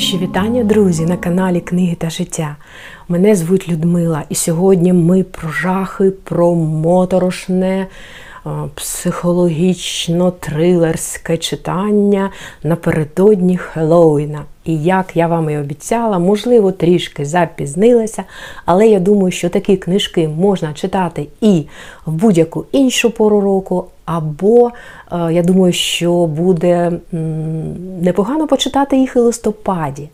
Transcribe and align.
Найщиріші 0.00 0.24
вітання, 0.24 0.64
друзі, 0.64 1.06
на 1.06 1.16
каналі 1.16 1.60
Книги 1.60 1.94
та 1.94 2.10
життя. 2.10 2.56
Мене 3.08 3.34
звуть 3.34 3.68
Людмила, 3.68 4.22
і 4.28 4.34
сьогодні 4.34 4.92
ми 4.92 5.22
про 5.22 5.48
жахи, 5.48 6.10
про 6.10 6.54
моторошне, 6.54 7.78
е, 7.78 7.86
психологічно-трилерське 8.76 11.38
читання 11.38 12.30
напередодні 12.62 13.56
Хеллоуіна. 13.56 14.44
І 14.64 14.82
як 14.82 15.16
я 15.16 15.26
вам 15.26 15.50
і 15.50 15.58
обіцяла, 15.58 16.18
можливо, 16.18 16.72
трішки 16.72 17.24
запізнилася, 17.24 18.24
але 18.64 18.88
я 18.88 19.00
думаю, 19.00 19.32
що 19.32 19.48
такі 19.48 19.76
книжки 19.76 20.28
можна 20.28 20.72
читати 20.72 21.26
і 21.40 21.64
в 22.06 22.12
будь-яку 22.12 22.64
іншу 22.72 23.10
пору 23.10 23.40
року, 23.40 23.84
або 24.16 24.70
е, 25.12 25.32
я 25.32 25.42
думаю, 25.42 25.72
що 25.72 26.26
буде 26.26 26.92
непогано 28.02 28.46
почитати 28.46 28.96
їх 28.96 29.16
і 29.16 29.18
листопаді. 29.18 30.08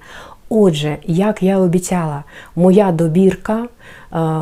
Отже, 0.49 0.97
як 1.05 1.43
я 1.43 1.59
обіцяла, 1.59 2.25
моя 2.57 2.93
добірка 2.93 3.69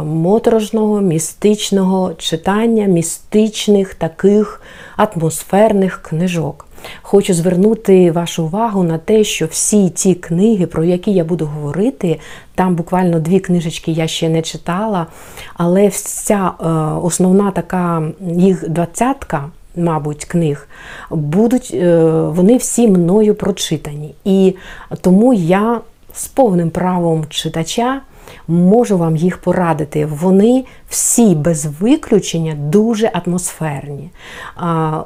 моторожного, 0.05 1.01
містичного 1.01 2.15
читання, 2.15 2.87
містичних 2.87 3.95
таких 3.95 4.63
атмосферних 4.97 6.03
книжок. 6.03 6.67
Хочу 7.03 7.35
звернути 7.35 8.11
вашу 8.11 8.45
увагу 8.45 8.83
на 8.83 8.99
те, 8.99 9.25
що 9.25 9.47
всі 9.47 9.89
ті 9.89 10.15
книги, 10.15 10.67
про 10.67 10.85
які 10.85 11.13
я 11.13 11.25
буду 11.25 11.47
говорити, 11.47 12.21
там 12.55 12.75
буквально 12.75 13.21
дві 13.21 13.41
книжечки 13.41 13.93
я 13.93 14.07
ще 14.07 14.29
не 14.29 14.43
читала, 14.43 15.07
але 15.55 15.89
вся 15.89 16.51
е, 16.61 16.67
основна 17.03 17.51
така 17.51 18.03
їх 18.21 18.69
двадцятка. 18.69 19.51
Мабуть, 19.77 20.25
книг 20.25 20.69
будуть 21.11 21.71
е, 21.75 22.03
вони 22.11 22.57
всі 22.57 22.89
мною 22.89 23.35
прочитані. 23.35 24.15
І 24.25 24.55
тому 25.01 25.35
я 25.35 25.81
з 26.13 26.27
повним 26.27 26.71
правом 26.71 27.25
читача 27.29 28.01
можу 28.49 28.99
вам 28.99 29.17
їх 29.17 29.39
порадити. 29.39 30.07
Вони 30.07 30.65
всі 30.89 31.35
без 31.35 31.67
виключення 31.81 32.55
дуже 32.55 33.11
атмосферні. 33.27 34.11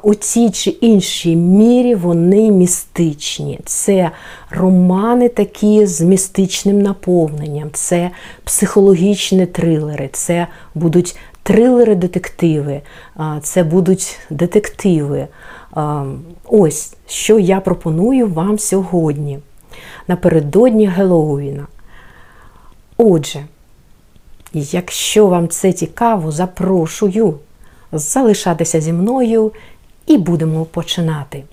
У 0.03 0.15
цій 0.15 0.49
чи 0.49 0.69
іншій 0.69 1.35
мірі 1.35 1.95
вони 1.95 2.51
містичні. 2.51 3.59
Це 3.65 4.11
романи 4.49 5.29
такі 5.29 5.85
з 5.85 6.01
містичним 6.01 6.81
наповненням, 6.81 7.69
це 7.73 8.11
психологічні 8.43 9.45
трилери, 9.45 10.09
це 10.11 10.47
будуть 10.75 11.17
трилери-детективи, 11.43 12.81
це 13.41 13.63
будуть 13.63 14.19
детективи. 14.29 15.27
Ось 16.45 16.95
що 17.07 17.39
я 17.39 17.59
пропоную 17.59 18.27
вам 18.27 18.59
сьогодні 18.59 19.39
напередодні 20.07 20.87
Геловіна. 20.87 21.67
Отже, 23.01 23.45
якщо 24.53 25.27
вам 25.27 25.47
це 25.47 25.73
цікаво, 25.73 26.31
запрошую 26.31 27.33
залишатися 27.91 28.81
зі 28.81 28.93
мною 28.93 29.51
і 30.07 30.17
будемо 30.17 30.65
починати. 30.65 31.43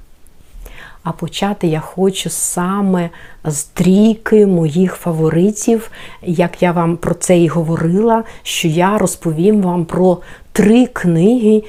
А 1.03 1.13
почати 1.13 1.67
я 1.67 1.81
хочу 1.81 2.31
саме 2.31 3.11
з 3.45 3.65
трійки 3.65 4.47
моїх 4.47 4.95
фаворитів, 4.95 5.91
як 6.23 6.63
я 6.63 6.73
вам 6.73 6.97
про 6.97 7.15
це 7.15 7.39
і 7.39 7.49
говорила, 7.49 8.25
що 8.43 8.69
я 8.69 8.99
розповім 8.99 9.63
вам 9.63 9.85
про 9.85 10.19
три 10.53 10.87
книги, 10.87 11.63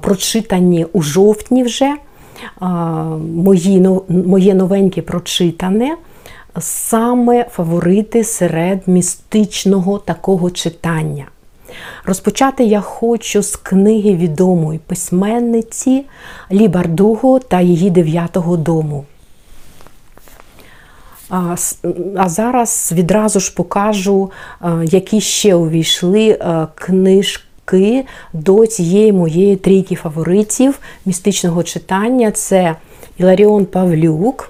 прочитані 0.00 0.86
у 0.92 1.02
жовтні 1.02 1.62
вже. 1.62 1.94
Мої, 3.34 3.88
Моє 4.08 4.54
новеньке 4.54 5.02
прочитане 5.02 5.96
саме 6.60 7.44
фаворити 7.44 8.24
серед 8.24 8.88
містичного 8.88 9.98
такого 9.98 10.50
читання. 10.50 11.26
Розпочати 12.04 12.64
я 12.64 12.80
хочу 12.80 13.42
з 13.42 13.56
книги 13.56 14.16
відомої 14.16 14.78
письменниці 14.78 16.04
Лі 16.52 16.68
Бардуго 16.68 17.38
та 17.38 17.60
її 17.60 17.90
дев'ятого 17.90 18.56
дому. 18.56 19.04
А 22.16 22.28
зараз 22.28 22.92
відразу 22.96 23.40
ж 23.40 23.54
покажу, 23.54 24.30
які 24.84 25.20
ще 25.20 25.54
увійшли 25.54 26.38
книжки 26.74 28.04
до 28.32 28.66
цієї 28.66 29.12
моєї 29.12 29.56
трійки 29.56 29.94
фаворитів 29.94 30.78
містичного 31.06 31.62
читання. 31.62 32.30
Це 32.30 32.76
Іларіон 33.18 33.66
Павлюк. 33.66 34.48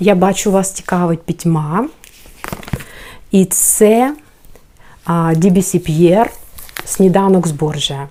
Я 0.00 0.14
бачу, 0.14 0.50
вас 0.50 0.70
цікавить 0.70 1.22
пітьма. 1.22 1.88
І 3.30 3.44
це 3.44 4.14
Дібісі 5.36 5.78
П'єр, 5.78 6.30
сніданок 6.84 7.46
з 7.46 7.50
Боржа. 7.50 8.08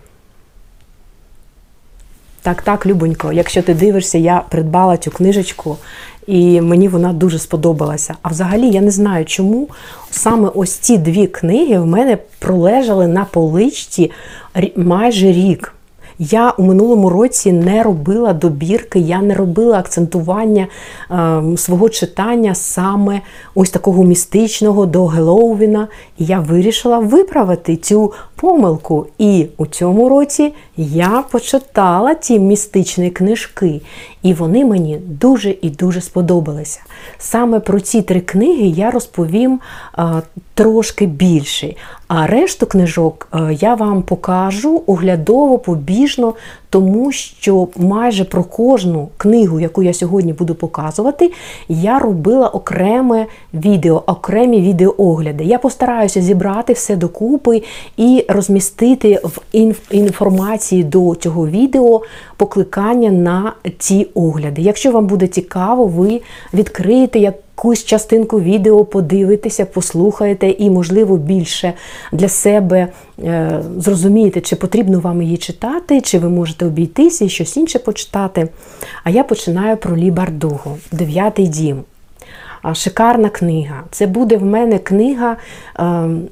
Так, 2.42 2.62
так, 2.62 2.86
Любонько, 2.86 3.34
якщо 3.34 3.62
ти 3.62 3.74
дивишся, 3.74 4.18
я 4.18 4.44
придбала 4.50 4.98
цю 4.98 5.12
книжечку, 5.12 5.78
і 6.28 6.62
мені 6.62 6.88
вона 6.88 7.14
дуже 7.14 7.40
сподобалася. 7.40 8.16
А 8.22 8.30
взагалі 8.30 8.70
я 8.70 8.82
не 8.82 8.92
знаю, 8.92 9.26
чому 9.26 9.70
саме 10.12 10.50
ось 10.56 10.74
ці 10.74 10.98
дві 10.98 11.28
книги 11.28 11.80
в 11.80 11.86
мене 11.86 12.18
пролежали 12.40 13.08
на 13.08 13.26
поличці 13.26 14.12
майже 14.76 15.32
рік. 15.32 15.74
Я 16.32 16.52
у 16.58 16.64
минулому 16.64 17.10
році 17.10 17.52
не 17.52 17.84
робила 17.84 18.34
добірки, 18.34 19.00
я 19.00 19.22
не 19.22 19.36
робила 19.36 19.80
акцентування 19.80 20.68
е, 21.12 21.58
свого 21.58 21.90
читання 21.90 22.56
саме 22.56 23.22
ось 23.56 23.70
такого 23.70 24.04
містичного 24.04 24.86
до 24.86 25.06
Геловіна. 25.06 25.88
І 26.18 26.26
я 26.26 26.40
вирішила 26.40 27.00
виправити 27.00 27.76
цю 27.76 28.14
помилку. 28.36 29.08
І 29.18 29.48
у 29.58 29.66
цьому 29.66 30.10
році 30.10 30.54
я 30.78 31.24
почитала 31.32 32.16
ці 32.16 32.40
містичні 32.40 33.10
книжки, 33.10 33.82
і 34.24 34.34
вони 34.34 34.66
мені 34.66 34.98
дуже 34.98 35.56
і 35.62 35.70
дуже 35.70 36.02
сподобалися. 36.02 36.80
Саме 37.18 37.60
про 37.60 37.80
ці 37.80 38.02
три 38.02 38.22
книги 38.22 38.68
я 38.68 38.92
розповім 38.92 39.60
а, 39.94 40.22
трошки 40.54 41.06
більше. 41.06 41.76
А 42.08 42.28
решту 42.28 42.66
книжок 42.66 43.28
я 43.52 43.76
вам 43.76 44.02
покажу 44.02 44.84
оглядово, 44.88 45.60
побіжно, 45.60 46.34
тому 46.70 47.12
що 47.12 47.68
майже 47.78 48.24
про 48.24 48.44
кожну 48.44 49.10
книгу, 49.18 49.60
яку 49.60 49.84
я 49.84 49.94
сьогодні 49.94 50.34
буду 50.34 50.56
показувати, 50.56 51.32
я 51.70 52.00
робила 52.00 52.48
окреме 52.48 53.26
відео, 53.54 54.04
окремі 54.08 54.62
відеоогляди. 54.62 55.44
Я 55.44 55.60
постараюся 55.60 56.22
зібрати 56.22 56.74
все 56.74 56.96
докупи 56.96 57.64
і 57.98 58.26
розмістити 58.30 59.22
в 59.24 59.40
інформації 59.92 60.84
до 60.84 61.16
цього 61.16 61.48
відео 61.48 62.02
покликання 62.38 63.12
на 63.12 63.54
ці 63.78 64.08
огляди. 64.14 64.62
Якщо 64.62 64.92
вам 64.92 65.08
буде 65.08 65.28
цікаво, 65.28 65.86
ви 65.86 66.22
відкриєте 66.54 67.20
як 67.20 67.36
якусь 67.58 67.86
частинку 67.86 68.40
відео 68.40 68.86
подивитеся, 68.86 69.66
послухаєте 69.66 70.50
і, 70.50 70.70
можливо, 70.70 71.18
більше 71.18 71.74
для 72.12 72.30
себе 72.30 72.88
е, 73.20 73.64
зрозумієте, 73.78 74.42
чи 74.42 74.56
потрібно 74.56 75.00
вам 75.00 75.22
її 75.22 75.38
читати, 75.38 76.02
чи 76.02 76.20
ви 76.20 76.30
можете 76.30 76.66
обійтися 76.66 77.26
і 77.26 77.30
щось 77.30 77.58
інше 77.58 77.80
почитати. 77.80 78.50
А 79.04 79.10
я 79.10 79.24
починаю 79.24 79.78
про 79.78 79.98
Лі 79.98 80.12
Бардуго, 80.12 80.78
Дев'ятий 80.92 81.48
дім. 81.48 81.84
Шикарна 82.74 83.30
книга. 83.30 83.84
Це 83.92 84.08
буде 84.08 84.38
в 84.38 84.46
мене 84.46 84.80
книга 84.80 85.38
е, 85.80 85.84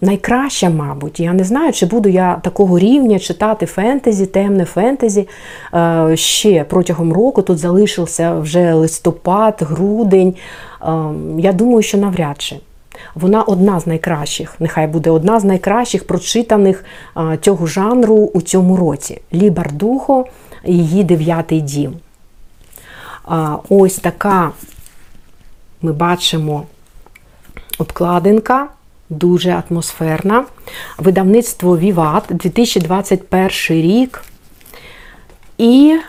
найкраща, 0.02 0.70
мабуть. 0.70 1.20
Я 1.20 1.34
не 1.34 1.44
знаю, 1.44 1.74
чи 1.74 1.86
буду 1.86 2.10
я 2.10 2.36
такого 2.44 2.80
рівня 2.80 3.20
читати 3.20 3.66
фентезі, 3.66 4.26
темне 4.26 4.66
фентезі 4.66 5.28
е, 5.74 6.12
ще 6.18 6.64
протягом 6.64 7.14
року. 7.14 7.42
Тут 7.42 7.58
залишився 7.58 8.34
вже 8.34 8.74
листопад, 8.74 9.58
грудень. 9.62 10.36
Ем, 10.82 11.40
я 11.40 11.54
думаю, 11.54 11.82
що 11.82 11.98
навряд 11.98 12.42
чи. 12.42 12.60
Вона 13.16 13.42
одна 13.44 13.80
з 13.80 13.88
найкращих, 13.88 14.56
нехай 14.60 14.88
буде 14.88 15.10
одна 15.10 15.40
з 15.40 15.44
найкращих 15.44 16.08
прочитаних 16.08 16.86
е, 17.18 17.38
цього 17.42 17.66
жанру 17.66 18.32
у 18.34 18.42
цьому 18.42 18.78
році. 18.78 19.22
Лі 19.34 19.50
Бардухо, 19.50 20.26
її 20.66 21.04
дев'ятий 21.04 21.62
дім. 21.62 21.94
Ось 23.70 23.96
така 23.96 24.52
ми 25.82 25.94
бачимо 25.94 26.66
обкладинка, 27.78 28.68
дуже 29.10 29.64
атмосферна. 29.70 30.46
Видавництво 30.98 31.78
Віват 31.78 32.24
2021 32.30 33.50
рік. 33.70 34.24
І 35.58 36.00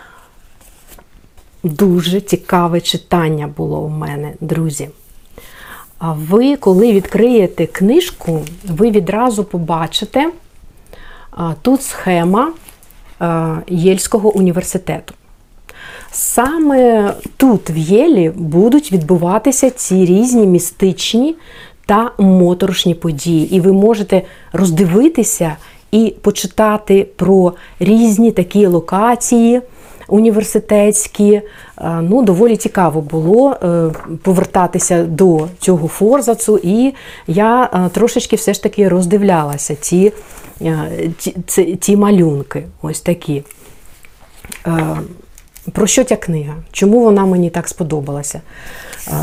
дуже 1.63 2.21
цікаве 2.21 2.81
читання 2.81 3.47
було 3.57 3.79
у 3.79 3.89
мене, 3.89 4.33
друзі. 4.41 4.89
Ви, 6.01 6.55
коли 6.55 6.91
відкриєте 6.91 7.65
книжку, 7.65 8.41
ви 8.63 8.91
відразу 8.91 9.43
побачите 9.43 10.31
тут 11.61 11.83
схема 11.83 12.53
Єльського 13.67 14.29
університету. 14.35 15.13
Саме 16.15 17.13
тут, 17.37 17.69
в 17.69 17.77
Єлі, 17.77 18.31
будуть 18.35 18.91
відбуватися 18.91 19.69
ці 19.69 20.05
різні 20.05 20.47
містичні 20.47 21.35
та 21.85 22.11
моторошні 22.17 22.95
події. 22.95 23.55
І 23.55 23.59
ви 23.59 23.73
можете 23.73 24.21
роздивитися 24.51 25.55
і 25.91 26.15
почитати 26.21 27.07
про 27.15 27.53
різні 27.79 28.31
такі 28.31 28.65
локації 28.65 29.61
університетські. 30.07 31.31
Е, 31.33 31.43
Ну, 32.01 32.23
доволі 32.23 32.57
цікаво 32.57 33.01
було 33.01 33.51
е, 33.51 33.91
повертатися 34.21 35.03
до 35.03 35.47
цього 35.59 35.87
форзацу, 35.87 36.59
і 36.63 36.93
я 37.27 37.69
е, 37.73 37.89
трошечки 37.89 38.35
все 38.35 38.53
ж 38.53 38.63
таки 38.63 38.89
роздивлялася 38.89 39.75
ці, 39.75 40.13
ті, 41.17 41.77
ці, 41.79 41.97
малюнки. 41.97 42.63
Ось 42.81 43.01
такі. 43.01 43.43
Про 45.71 45.87
що 45.87 46.03
ця 46.03 46.15
книга? 46.15 46.53
Чому 46.71 46.99
вона 46.99 47.25
мені 47.25 47.49
так 47.49 47.67
сподобалася? 47.67 48.41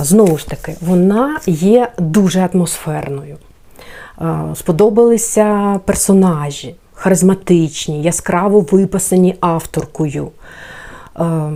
Знову 0.02 0.38
ж 0.38 0.48
таки, 0.48 0.74
вона 0.80 1.38
є 1.46 1.92
дуже 1.98 2.48
атмосферною. 2.52 3.36
Сподобалися 4.54 5.80
персонажі, 5.84 6.74
харизматичні, 6.94 8.02
яскраво 8.02 8.60
виписані 8.60 9.36
авторкою. 9.40 10.30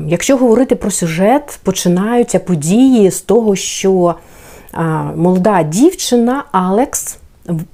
Якщо 0.07 0.37
говорити 0.37 0.75
про 0.75 0.91
сюжет, 0.91 1.59
починаються 1.63 2.39
події 2.39 3.11
з 3.11 3.21
того, 3.21 3.57
що 3.57 4.15
молода 5.17 5.63
дівчина 5.63 6.45
Алекс, 6.53 7.19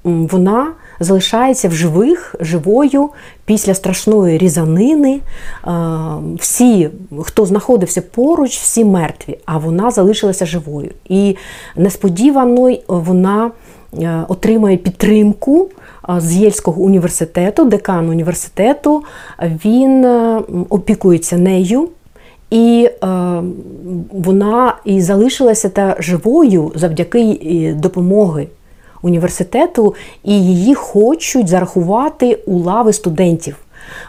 вона 0.03 0.67
залишається 1.01 1.69
в 1.69 1.71
живих, 1.71 2.35
живою 2.39 3.09
після 3.45 3.73
страшної 3.73 4.37
різанини. 4.37 5.19
Всі, 6.35 6.89
хто 7.21 7.45
знаходився 7.45 8.01
поруч, 8.01 8.57
всі 8.57 8.85
мертві, 8.85 9.37
а 9.45 9.57
вона 9.57 9.91
залишилася 9.91 10.45
живою. 10.45 10.89
І 11.09 11.35
несподівано 11.75 12.77
вона 12.87 13.51
е, 13.93 14.25
отримує 14.27 14.77
підтримку 14.77 15.69
з 16.17 16.35
Єльського 16.35 16.81
університету, 16.81 17.65
декан 17.65 18.09
університету. 18.09 19.03
Він 19.65 20.05
е, 20.05 20.41
опікується 20.69 21.37
нею. 21.37 21.89
І 22.49 22.89
е, 23.03 23.07
вона 24.11 24.75
і 24.85 25.01
залишилася 25.01 25.69
та 25.69 25.95
живою 25.99 26.71
завдяки 26.75 27.19
е, 27.21 27.73
допомоги 27.73 28.47
університету, 29.01 29.95
і 30.23 30.43
її 30.45 30.75
хочуть 30.75 31.47
зарахувати 31.47 32.39
у 32.45 32.59
лави 32.59 32.93
студентів. 32.93 33.57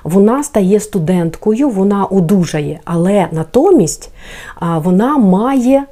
Вона 0.05 0.45
стає 0.45 0.81
студенткою, 0.81 1.69
вона 1.69 2.05
одужає, 2.05 2.81
але 2.85 3.29
натомість 3.33 4.11
вона 4.61 5.19
має 5.19 5.85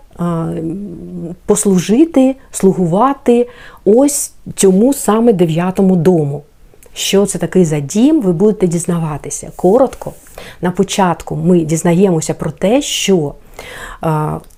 послужити, 1.47 2.37
слугувати 2.51 3.49
ось 3.85 4.33
цьому 4.55 4.95
саме 4.95 5.33
дев'ятому 5.33 5.97
дому. 5.97 6.43
Що 6.95 7.27
це 7.27 7.39
такий 7.39 7.65
за 7.65 7.81
дім, 7.81 8.21
ви 8.21 8.33
будете 8.33 8.67
дізнаватися. 8.67 9.51
Коротко, 9.57 10.13
на 10.61 10.71
початку 10.71 11.37
ми 11.37 11.61
дізнаємося 11.61 12.35
про 12.35 12.51
те, 12.51 12.83
що 12.83 13.35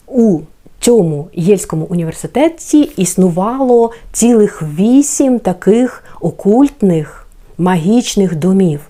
у 0.06 0.40
цьому 0.82 1.28
Єльському 1.32 1.84
університеті 1.90 2.90
існувало 2.96 3.92
цілих 4.12 4.62
вісім 4.78 5.38
таких 5.38 6.04
окультних 6.20 7.26
магічних 7.58 8.36
домів. 8.36 8.80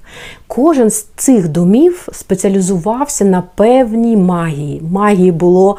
Кожен 0.55 0.91
з 0.91 1.03
цих 1.17 1.49
домів 1.49 2.09
спеціалізувався 2.13 3.25
на 3.25 3.43
певній 3.55 4.17
магії. 4.17 4.83
Магії 4.91 5.33
було 5.33 5.77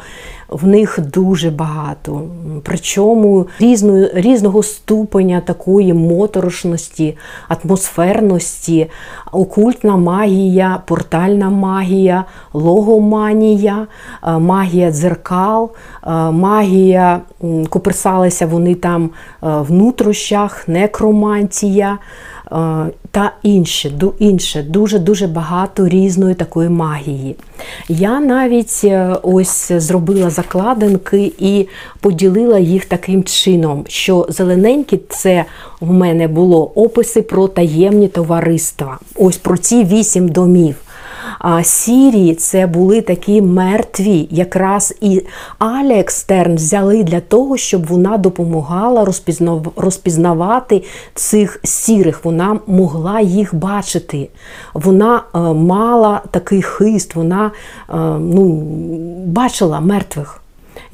в 0.48 0.66
них 0.66 0.98
дуже 1.12 1.50
багато. 1.50 2.22
Причому 2.62 3.46
різної, 3.58 4.10
різного 4.14 4.62
ступеня 4.62 5.40
такої 5.40 5.94
моторошності, 5.94 7.16
атмосферності, 7.48 8.90
окультна 9.32 9.96
магія, 9.96 10.82
портальна 10.86 11.50
магія, 11.50 12.24
логоманія, 12.52 13.86
е, 14.26 14.38
магія 14.38 14.90
дзеркал, 14.90 15.70
е, 16.06 16.10
магія, 16.30 17.20
м, 17.44 17.66
копирсалися 17.66 18.46
вони 18.46 18.74
там 18.74 19.04
е, 19.04 19.10
в 19.40 19.72
нутрощах, 19.72 20.68
некромантія 20.68 21.98
та 23.10 23.32
інше, 23.42 23.92
інше, 24.18 24.62
дуже-дуже 24.62 25.26
багато 25.26 25.88
різної 25.88 26.34
такої 26.34 26.68
магії. 26.68 27.36
Я 27.88 28.20
навіть 28.20 28.80
е, 28.84 29.16
ось 29.22 29.72
зробила 29.72 30.30
закладинки 30.30 31.32
і 31.38 31.68
поділила 32.00 32.58
їх 32.58 32.84
таким 32.84 33.24
чином, 33.24 33.84
що 33.88 34.26
зелененькі 34.28 35.00
це 35.08 35.44
в 35.80 35.92
мене 35.92 36.28
було 36.28 36.72
описи 36.74 37.22
про 37.22 37.48
таємні 37.48 38.08
товариства. 38.08 38.98
Ось 39.14 39.36
про 39.36 39.56
ці 39.56 39.84
вісім 39.84 40.28
домів. 40.28 40.83
Сірі 41.62 42.34
це 42.34 42.66
були 42.66 43.00
такі 43.00 43.42
мертві, 43.42 44.28
якраз 44.30 44.94
і 45.00 45.22
Алекс 45.58 45.94
Стерн 45.94 46.54
взяли 46.54 47.02
для 47.04 47.20
того, 47.20 47.56
щоб 47.56 47.86
вона 47.86 48.18
допомагала 48.18 49.06
розпізнавати 49.76 50.82
цих 51.14 51.60
сірих. 51.64 52.24
Вона 52.24 52.58
могла 52.66 53.20
їх 53.20 53.54
бачити. 53.54 54.28
Вона 54.74 55.16
е, 55.34 55.38
мала 55.54 56.22
такий 56.30 56.62
хист, 56.62 57.14
вона 57.14 57.46
е, 57.46 57.96
ну, 58.18 58.46
бачила 59.26 59.80
мертвих. 59.80 60.43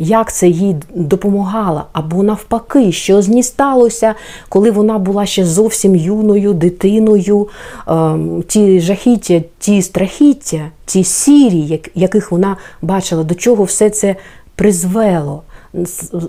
Як 0.02 0.32
це 0.32 0.48
їй 0.48 0.76
допомагало, 0.94 1.84
або 1.92 2.22
навпаки, 2.22 2.92
що 2.92 3.22
з 3.22 3.28
ній 3.28 3.42
сталося, 3.42 4.14
коли 4.48 4.70
вона 4.70 4.98
була 4.98 5.26
ще 5.26 5.44
зовсім 5.44 5.96
юною 5.96 6.52
дитиною, 6.52 7.48
ем, 7.86 8.42
ті 8.48 8.80
жахіття, 8.80 9.42
ті 9.58 9.82
страхіття, 9.82 10.70
ті 10.84 11.04
сірі, 11.04 11.80
яких 11.94 12.32
вона 12.32 12.56
бачила, 12.82 13.24
до 13.24 13.34
чого 13.34 13.64
все 13.64 13.90
це 13.90 14.16
призвело 14.54 15.42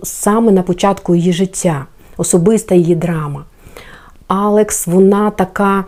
саме 0.04 0.52
на 0.52 0.62
початку 0.62 1.16
її 1.16 1.34
життя, 1.34 1.86
особиста 2.18 2.76
її 2.76 2.96
драма. 2.96 3.44
Алекс, 4.28 4.88
вона 4.88 5.30
така 5.30 5.86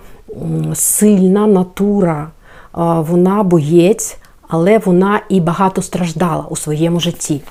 сильна 0.74 1.48
натура, 1.48 2.32
вона 2.98 3.44
боєць, 3.44 4.18
але 4.48 4.78
вона 4.78 5.22
і 5.30 5.40
багато 5.40 5.82
страждала 5.82 6.46
у 6.50 6.56
своєму 6.56 7.00
житті. 7.00 7.42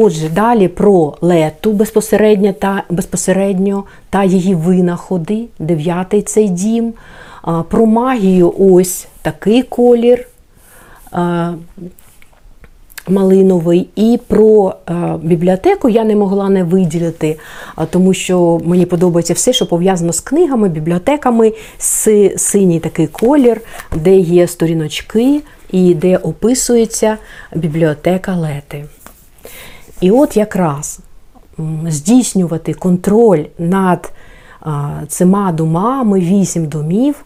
Отже, 0.00 0.28
далі 0.28 0.68
про 0.68 1.14
лету 1.20 1.72
безпосередньо 1.72 2.52
та, 2.52 2.82
безпосередньо 2.90 3.84
та 4.10 4.24
її 4.24 4.54
винаходи, 4.54 5.44
дев'ятий 5.58 6.22
цей 6.22 6.48
дім, 6.48 6.92
про 7.68 7.86
магію 7.86 8.54
ось 8.58 9.08
такий 9.22 9.62
колір. 9.62 10.26
Малиновий 13.08 13.88
і 13.96 14.18
про 14.26 14.74
бібліотеку 15.22 15.88
я 15.88 16.04
не 16.04 16.16
могла 16.16 16.48
не 16.48 16.64
виділити, 16.64 17.38
тому 17.90 18.14
що 18.14 18.60
мені 18.64 18.86
подобається 18.86 19.34
все, 19.34 19.52
що 19.52 19.66
пов'язано 19.66 20.12
з 20.12 20.20
книгами, 20.20 20.68
бібліотеками, 20.68 21.52
синій 22.36 22.80
такий 22.80 23.06
колір, 23.06 23.60
де 23.96 24.16
є 24.16 24.46
сторіночки 24.46 25.40
і 25.72 25.94
де 25.94 26.16
описується 26.16 27.16
бібліотека 27.54 28.36
Лети. 28.36 28.84
І 30.00 30.10
от 30.10 30.36
якраз 30.36 31.00
здійснювати 31.86 32.74
контроль 32.74 33.44
над 33.58 34.12
а, 34.60 34.90
цими 35.08 35.52
домами, 35.52 36.20
вісім 36.20 36.66
домів, 36.66 37.24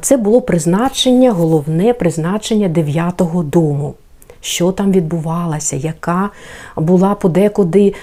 це 0.00 0.16
було 0.16 0.40
призначення, 0.40 1.32
головне 1.32 1.92
призначення 1.92 2.68
дев'ятого 2.68 3.42
дому. 3.42 3.94
Що 4.40 4.72
там 4.72 4.92
відбувалося, 4.92 5.76
яка 5.76 6.30
була 6.76 7.14
подекуди 7.14 7.94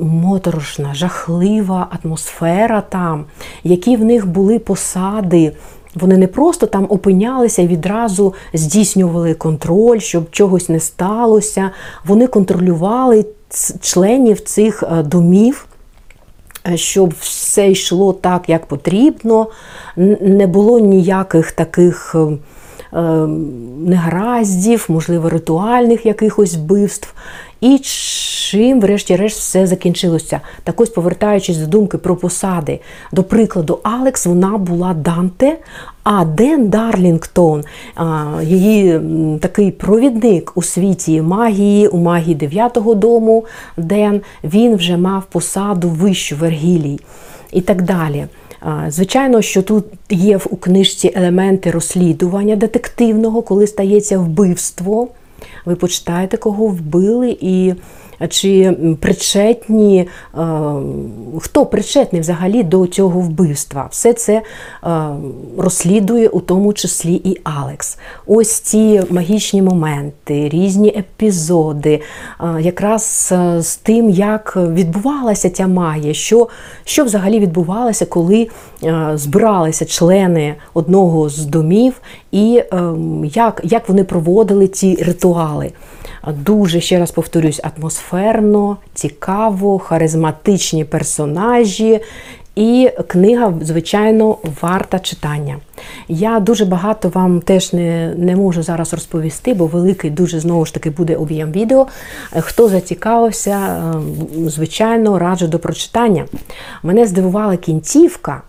моторошна, 0.00 0.94
жахлива 0.94 1.88
атмосфера 2.02 2.80
там, 2.80 3.24
які 3.64 3.96
в 3.96 4.04
них 4.04 4.26
були 4.26 4.58
посади. 4.58 5.52
Вони 5.94 6.16
не 6.16 6.26
просто 6.26 6.66
там 6.66 6.86
опинялися 6.88 7.62
і 7.62 7.66
відразу 7.66 8.34
здійснювали 8.54 9.34
контроль, 9.34 9.98
щоб 9.98 10.30
чогось 10.30 10.68
не 10.68 10.80
сталося. 10.80 11.70
Вони 12.04 12.26
контролювали 12.26 13.26
членів 13.80 14.40
цих 14.40 14.82
е, 14.82 15.02
домів, 15.02 15.66
е, 16.68 16.76
щоб 16.76 17.14
все 17.20 17.70
йшло 17.70 18.12
так, 18.12 18.48
як 18.48 18.66
потрібно, 18.66 19.46
не 20.20 20.46
було 20.46 20.78
ніяких 20.78 21.52
таких 21.52 22.14
е, 22.14 22.96
негараздів, 23.86 24.84
можливо, 24.88 25.28
ритуальних 25.28 26.06
якихось 26.06 26.54
вбивств. 26.54 27.14
І 27.60 27.78
чим, 27.78 28.80
врешті-решт, 28.80 29.38
все 29.38 29.66
закінчилося. 29.66 30.40
Так 30.64 30.80
ось, 30.80 30.90
повертаючись 30.90 31.56
до 31.56 31.66
думки 31.66 31.98
про 31.98 32.16
посади, 32.16 32.80
до 33.12 33.22
прикладу, 33.24 33.78
Алекс 33.82 34.26
вона 34.26 34.58
була 34.58 34.94
Данте, 34.94 35.58
А 36.12 36.24
Ден 36.24 36.68
Дарлінгтон, 36.68 37.64
її 38.42 39.00
такий 39.40 39.70
провідник 39.70 40.52
у 40.54 40.62
світі 40.62 41.22
магії, 41.22 41.88
у 41.88 41.96
магії 41.96 42.34
дев'ятого 42.34 42.94
дому, 42.94 43.44
Ден, 43.76 44.20
він 44.44 44.76
вже 44.76 44.96
мав 44.96 45.24
посаду 45.24 45.88
вищу 45.88 46.36
Вергілій 46.36 47.00
і 47.52 47.60
так 47.60 47.82
далі. 47.82 48.26
Звичайно, 48.88 49.42
що 49.42 49.62
тут 49.62 49.84
є 50.10 50.40
у 50.50 50.56
книжці 50.56 51.12
елементи 51.16 51.70
розслідування 51.70 52.56
детективного, 52.56 53.42
коли 53.42 53.66
стається 53.66 54.18
вбивство. 54.18 55.08
Ви 55.64 55.74
почитаєте, 55.74 56.36
кого 56.36 56.66
вбили, 56.66 57.36
і 57.40 57.74
чи 58.28 58.76
причетні, 59.00 59.98
е, 59.98 60.38
хто 61.38 61.66
причетний 61.66 62.20
взагалі 62.20 62.62
до 62.62 62.86
цього 62.86 63.20
вбивства. 63.20 63.88
Все 63.90 64.12
це 64.12 64.32
е, 64.32 64.42
розслідує 65.58 66.28
у 66.28 66.40
тому 66.40 66.72
числі 66.72 67.14
і 67.14 67.40
Алекс. 67.44 67.98
Ось 68.26 68.60
ці 68.60 69.02
магічні 69.10 69.62
моменти, 69.62 70.48
різні 70.48 70.88
епізоди, 70.88 72.00
е, 72.40 72.62
якраз 72.62 73.34
з 73.58 73.76
тим, 73.76 74.10
як 74.10 74.56
відбувалася 74.56 75.50
ця 75.50 75.66
магія, 75.66 76.14
що, 76.14 76.48
що 76.84 77.04
взагалі 77.04 77.40
відбувалося, 77.40 78.06
коли 78.06 78.48
збиралися 79.14 79.84
члени 79.84 80.54
одного 80.74 81.28
з 81.28 81.46
домів, 81.46 82.00
і 82.32 82.62
ем, 82.72 83.24
як, 83.24 83.60
як 83.64 83.88
вони 83.88 84.04
проводили 84.04 84.68
ці 84.68 84.94
ритуали. 84.94 85.72
Дуже 86.26 86.80
ще 86.80 86.98
раз 86.98 87.10
повторюсь, 87.10 87.60
атмосферно, 87.76 88.76
цікаво, 88.94 89.78
харизматичні 89.78 90.84
персонажі. 90.84 92.00
І 92.56 92.90
книга, 93.08 93.54
звичайно, 93.62 94.36
варта 94.62 94.98
читання. 94.98 95.56
Я 96.08 96.40
дуже 96.40 96.64
багато 96.64 97.08
вам 97.08 97.40
теж 97.40 97.72
не, 97.72 98.14
не 98.16 98.36
можу 98.36 98.62
зараз 98.62 98.92
розповісти, 98.92 99.54
бо 99.54 99.66
великий 99.66 100.10
дуже 100.10 100.40
знову 100.40 100.66
ж 100.66 100.74
таки 100.74 100.90
буде 100.90 101.16
об'єм 101.16 101.52
відео. 101.52 101.86
Хто 102.40 102.68
зацікавився, 102.68 103.82
ем, 103.94 104.50
звичайно, 104.50 105.18
раджу 105.18 105.46
до 105.46 105.58
прочитання. 105.58 106.26
Мене 106.82 107.06
здивувала 107.06 107.56
кінцівка. 107.56 108.42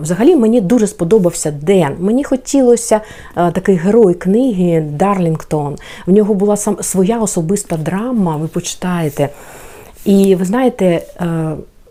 Взагалі 0.00 0.36
мені 0.36 0.60
дуже 0.60 0.86
сподобався 0.86 1.50
Ден. 1.50 1.96
Мені 1.98 2.24
хотілося 2.24 3.00
такий 3.34 3.76
герой 3.76 4.14
книги 4.14 4.80
Дарлінгтон. 4.80 5.76
В 6.06 6.12
нього 6.12 6.34
була 6.34 6.56
сам 6.56 6.76
своя 6.80 7.18
особиста 7.18 7.76
драма, 7.76 8.36
ви 8.36 8.46
почитаєте. 8.46 9.28
І 10.04 10.34
ви 10.34 10.44
знаєте, 10.44 11.02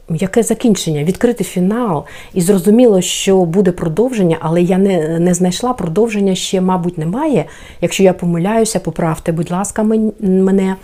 яке 0.10 0.44
закінчення? 0.44 1.03
Відкритий 1.03 1.46
фінал. 1.46 2.05
І 2.34 2.41
зрозуміло, 2.41 3.01
що 3.01 3.46
буде 3.46 3.72
продовження, 3.72 4.38
але 4.39 4.62
я 4.62 4.77
не, 4.77 5.20
не 5.20 5.34
знайшла 5.34 5.74
продовження 5.74 6.36
ще, 6.36 6.62
мабуть, 6.62 6.98
немає. 6.98 7.46
Якщо 7.82 8.03
я 8.03 8.13
помиляюся, 8.13 8.79
поправте, 8.79 9.32
будь 9.32 9.51
ласка, 9.51 9.84
мене. 10.20 10.75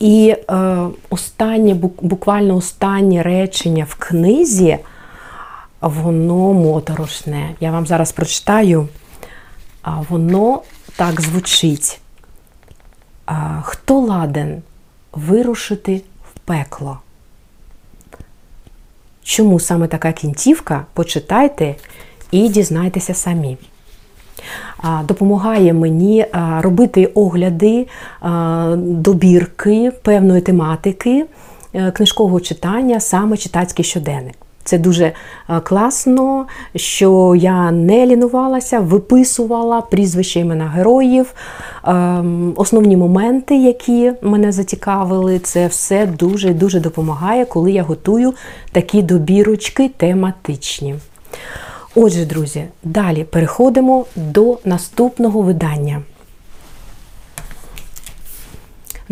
І 0.00 0.34
е, 0.50 0.76
останнє, 1.10 1.74
буквально 2.00 2.56
останнє 2.56 3.22
речення 3.22 3.86
в 3.88 3.94
книзі 3.94 4.78
воно 5.80 6.52
моторошне. 6.52 7.54
Я 7.60 7.70
вам 7.70 7.86
зараз 7.86 8.12
прочитаю. 8.12 8.88
А 9.82 10.00
воно 10.08 10.62
так 10.96 11.20
звучить. 11.20 12.00
А, 13.26 13.60
Хто 13.62 13.98
ладен 13.98 14.62
вирушити 15.12 16.02
в 16.34 16.38
пекло? 16.38 16.98
Чому 19.22 19.60
саме 19.60 19.86
така 19.86 20.12
кінцівка? 20.12 20.84
Почитайте 20.94 21.74
і 22.30 22.48
дізнайтеся 22.48 23.14
самі. 23.14 23.58
Допомагає 25.04 25.72
мені 25.72 26.26
робити 26.60 27.06
огляди 27.06 27.86
добірки 28.76 29.90
певної 30.02 30.40
тематики 30.40 31.26
е, 31.74 31.90
книжкового 31.90 32.40
читання, 32.40 33.00
саме 33.00 33.36
читацький 33.36 33.84
щоденник. 33.84 34.36
Це 34.70 34.78
дуже 34.78 35.04
е, 35.04 35.14
класно, 35.60 36.46
що 36.76 37.34
я 37.38 37.70
не 37.70 38.06
лінувалася, 38.06 38.80
виписувала 38.80 39.80
прізвища 39.80 40.40
імена 40.40 40.68
героїв, 40.68 41.34
ем, 41.84 42.52
основні 42.56 42.96
моменти, 42.96 43.56
які 43.56 44.12
мене 44.22 44.52
зацікавили. 44.52 45.38
Це 45.38 45.66
все 45.66 46.06
дуже 46.06 46.54
дуже 46.54 46.80
допомагає, 46.80 47.44
коли 47.44 47.72
я 47.72 47.82
готую 47.82 48.34
такі 48.72 49.02
добірочки 49.02 49.90
тематичні. 49.96 50.94
Отже, 51.94 52.24
друзі, 52.24 52.64
далі 52.84 53.24
переходимо 53.24 54.04
до 54.16 54.58
наступного 54.64 55.42
видання. 55.42 56.02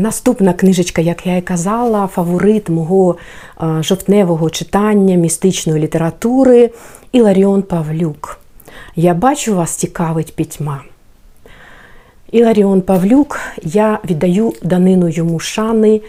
Наступна 0.00 0.52
книжечка, 0.52 1.02
як 1.02 1.26
я 1.26 1.36
і 1.36 1.42
казала, 1.42 2.06
фаворит 2.06 2.68
мого 2.68 3.16
е, 3.62 3.82
жовтневого 3.82 4.50
читання 4.50 5.16
містичної 5.16 5.82
літератури 5.82 6.70
Іларіон 7.12 7.62
Павлюк. 7.62 8.40
Я 8.96 9.14
бачу, 9.14 9.56
вас 9.56 9.70
цікавить 9.70 10.34
пітьма. 10.34 10.82
Іларіон 12.32 12.80
Павлюк, 12.80 13.40
я 13.62 13.98
віддаю 14.10 14.52
данину 14.62 15.08
йому 15.08 15.38
шани, 15.38 16.00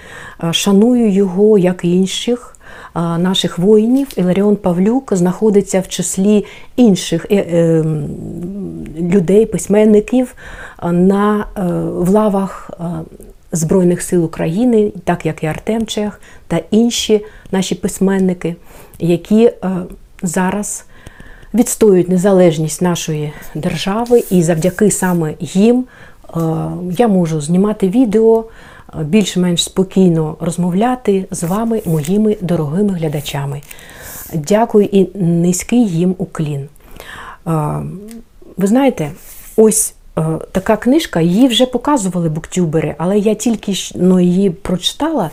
е, 0.44 0.54
шаную 0.54 1.10
його, 1.12 1.58
як 1.58 1.86
і 1.86 1.98
інших 1.98 2.58
е, 2.96 3.00
наших 3.00 3.60
воїнів. 3.60 4.08
Іларіон 4.16 4.56
Павлюк 4.56 5.14
знаходиться 5.16 5.80
в 5.80 5.88
числі 5.88 6.46
інших 6.76 7.26
людей, 9.00 9.46
письменників 9.46 10.36
на, 10.84 11.46
в 12.06 12.10
лавах 12.10 12.72
Збройних 13.52 14.02
сил 14.02 14.26
України, 14.26 14.92
так 15.04 15.26
як 15.26 15.44
і 15.44 15.48
Артем 15.48 15.86
Чех 15.86 16.22
та 16.48 16.62
інші 16.72 17.26
наші 17.52 17.76
письменники, 17.76 18.56
які 19.00 19.46
е, 19.46 19.54
зараз 20.24 20.86
відстоюють 21.54 22.10
незалежність 22.10 22.82
нашої 22.82 23.34
держави, 23.56 24.24
і 24.30 24.44
завдяки 24.44 24.92
саме 24.92 25.34
їм 25.40 25.84
е, 25.84 26.40
я 26.98 27.08
можу 27.08 27.42
знімати 27.42 27.90
відео, 27.90 28.46
е, 29.00 29.04
більш-менш 29.04 29.64
спокійно 29.64 30.38
розмовляти 30.40 31.26
з 31.32 31.44
вами, 31.44 31.82
моїми 31.86 32.38
дорогими 32.42 32.94
глядачами. 32.94 33.62
Дякую 34.34 34.86
і 34.92 35.18
низький 35.18 35.88
їм 35.88 36.16
уклін. 36.18 36.68
Ви 38.58 38.68
знаєте, 38.68 39.12
ось 39.58 39.94
така 40.52 40.78
книжка, 40.78 41.22
її 41.22 41.48
вже 41.48 41.66
показували 41.66 42.30
буктюбери, 42.30 42.96
але 42.98 43.20
я 43.20 43.36
тільки 43.36 43.74
ну, 43.96 44.20
її 44.20 44.50
прочитала 44.50 45.30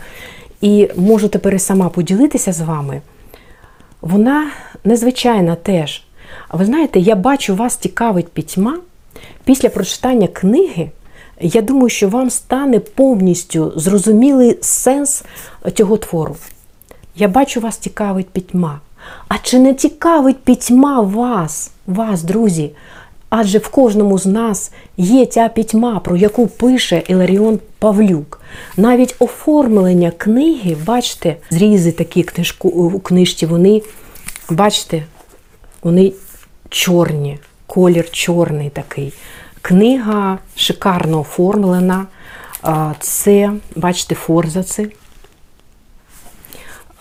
і 0.60 0.88
можу 0.96 1.28
тепер 1.28 1.54
і 1.54 1.58
сама 1.58 1.88
поділитися 1.88 2.52
з 2.52 2.60
вами. 2.60 3.00
Вона 4.00 4.50
незвичайна 4.84 5.54
теж. 5.54 6.02
А 6.48 6.56
ви 6.56 6.64
знаєте, 6.64 7.00
я 7.00 7.14
бачу, 7.14 7.54
вас 7.54 7.76
цікавить 7.76 8.28
пітьма. 8.28 8.78
Після 9.44 9.68
прочитання 9.68 10.26
книги, 10.26 10.90
я 11.40 11.62
думаю, 11.62 11.88
що 11.88 12.08
вам 12.08 12.30
стане 12.30 12.80
повністю 12.80 13.72
зрозумілий 13.76 14.58
сенс 14.60 15.24
цього 15.74 15.96
твору. 15.96 16.36
Я 17.16 17.28
бачу, 17.28 17.60
вас 17.60 17.76
цікавить 17.76 18.28
пітьма. 18.28 18.80
А 19.28 19.38
чи 19.38 19.58
не 19.58 19.74
цікавить 19.74 20.38
пітьма 20.38 21.00
вас, 21.00 21.70
вас, 21.86 22.22
друзі? 22.22 22.70
Адже 23.28 23.58
в 23.58 23.68
кожному 23.68 24.18
з 24.18 24.26
нас 24.26 24.72
є 24.96 25.26
ця 25.26 25.48
пітьма, 25.48 26.00
про 26.00 26.16
яку 26.16 26.46
пише 26.46 27.02
Іларіон 27.08 27.58
Павлюк. 27.78 28.40
Навіть 28.76 29.16
оформлення 29.18 30.10
книги, 30.10 30.76
бачите, 30.86 31.36
зрізи 31.50 31.92
такі 31.92 32.22
книжку, 32.22 32.68
у 32.68 33.00
книжці, 33.00 33.46
вони, 33.46 33.82
бачите, 34.50 35.02
вони 35.82 36.12
чорні, 36.68 37.38
колір 37.66 38.10
чорний 38.10 38.70
такий. 38.70 39.12
Книга 39.62 40.38
шикарно 40.56 41.20
оформлена. 41.20 42.06
Це, 43.00 43.52
бачите, 43.76 44.14
форзаци. 44.14 44.92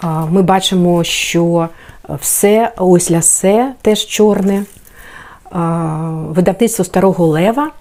Ми 0.04 0.42
бачимо, 0.42 1.04
що 1.04 1.70
все, 2.10 2.72
ось 2.78 3.12
лясе 3.12 3.74
теж 3.82 4.06
чорне. 4.06 4.64
Видавництво 6.30 6.86
Старого 6.86 7.28
Лева 7.28 7.72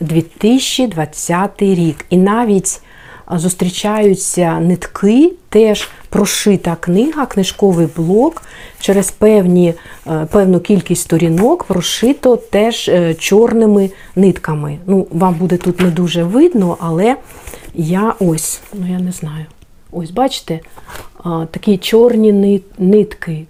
2020 0.00 1.62
рік. 1.62 2.04
І 2.10 2.16
навіть 2.16 2.80
зустрічаються 3.30 4.60
нитки, 4.60 5.32
теж 5.48 5.88
прошита 6.08 6.76
книга, 6.80 7.26
книжковий 7.26 7.88
блок. 7.96 8.42
Через 8.80 9.10
певні, 9.10 9.74
е, 10.06 10.26
певну 10.30 10.60
кількість 10.60 11.02
сторінок 11.02 11.64
прошито 11.64 12.36
теж 12.36 12.88
е, 12.88 13.14
чорними 13.14 13.90
нитками. 14.16 14.78
Ну, 14.86 15.06
Вам 15.10 15.34
буде 15.34 15.56
тут 15.56 15.80
не 15.80 15.90
дуже 15.90 16.24
видно, 16.24 16.76
але 16.80 17.16
я 17.74 18.14
ось, 18.20 18.60
ну 18.74 18.86
я 18.92 18.98
не 18.98 19.12
знаю. 19.12 19.46
Ось, 19.92 20.10
бачите, 20.10 20.60
такі 21.50 21.78
чорні 21.78 22.62
нитки. 22.78 23.46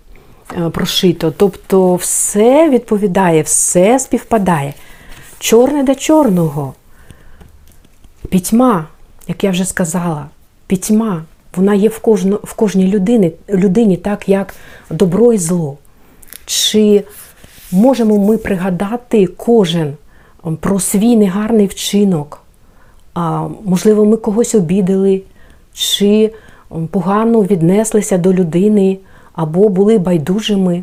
Е, 0.56 0.70
прошито. 0.70 1.30
Тобто 1.30 1.94
все 1.94 2.70
відповідає, 2.70 3.42
все 3.42 3.98
співпадає. 3.98 4.74
Чорне 5.38 5.82
до 5.82 5.94
чорного. 5.94 6.74
Пітьма, 8.28 8.86
як 9.28 9.44
я 9.44 9.50
вже 9.50 9.64
сказала, 9.64 10.26
пітьма, 10.66 11.24
вона 11.56 11.74
є 11.74 11.88
в, 11.88 11.98
кожно, 11.98 12.40
в 12.44 12.54
кожній 12.54 12.88
людині, 12.88 13.32
людині, 13.48 13.96
так 13.96 14.28
як 14.28 14.54
добро 14.90 15.32
і 15.32 15.38
зло. 15.38 15.76
Чи 16.46 17.04
можемо 17.72 18.18
ми 18.18 18.38
пригадати 18.38 19.26
кожен 19.26 19.94
про 20.60 20.80
свій 20.80 21.16
негарний 21.16 21.66
вчинок? 21.66 22.42
А, 23.14 23.48
можливо, 23.64 24.04
ми 24.04 24.16
когось 24.16 24.54
обідали, 24.54 25.22
чи 25.72 26.32
погано 26.90 27.42
віднеслися 27.42 28.18
до 28.18 28.32
людини, 28.32 28.98
або 29.38 29.68
були 29.68 29.98
байдужими. 29.98 30.82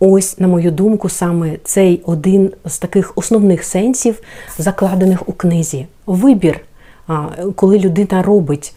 Ось, 0.00 0.38
на 0.38 0.48
мою 0.48 0.70
думку, 0.70 1.08
саме 1.08 1.56
цей 1.64 2.00
один 2.04 2.52
з 2.64 2.78
таких 2.78 3.12
основних 3.16 3.64
сенсів, 3.64 4.20
закладених 4.58 5.28
у 5.28 5.32
книзі. 5.32 5.86
Вибір, 6.06 6.60
коли 7.54 7.78
людина 7.78 8.22
робить 8.22 8.74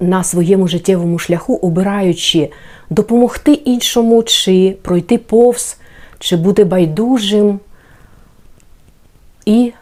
на 0.00 0.24
своєму 0.24 0.68
життєвому 0.68 1.18
шляху, 1.18 1.54
обираючи 1.54 2.50
допомогти 2.90 3.52
іншому, 3.52 4.22
чи 4.22 4.76
пройти 4.82 5.18
повз, 5.18 5.76
чи 6.18 6.36
бути 6.36 6.64
байдужим. 6.64 7.60
І 9.46 9.72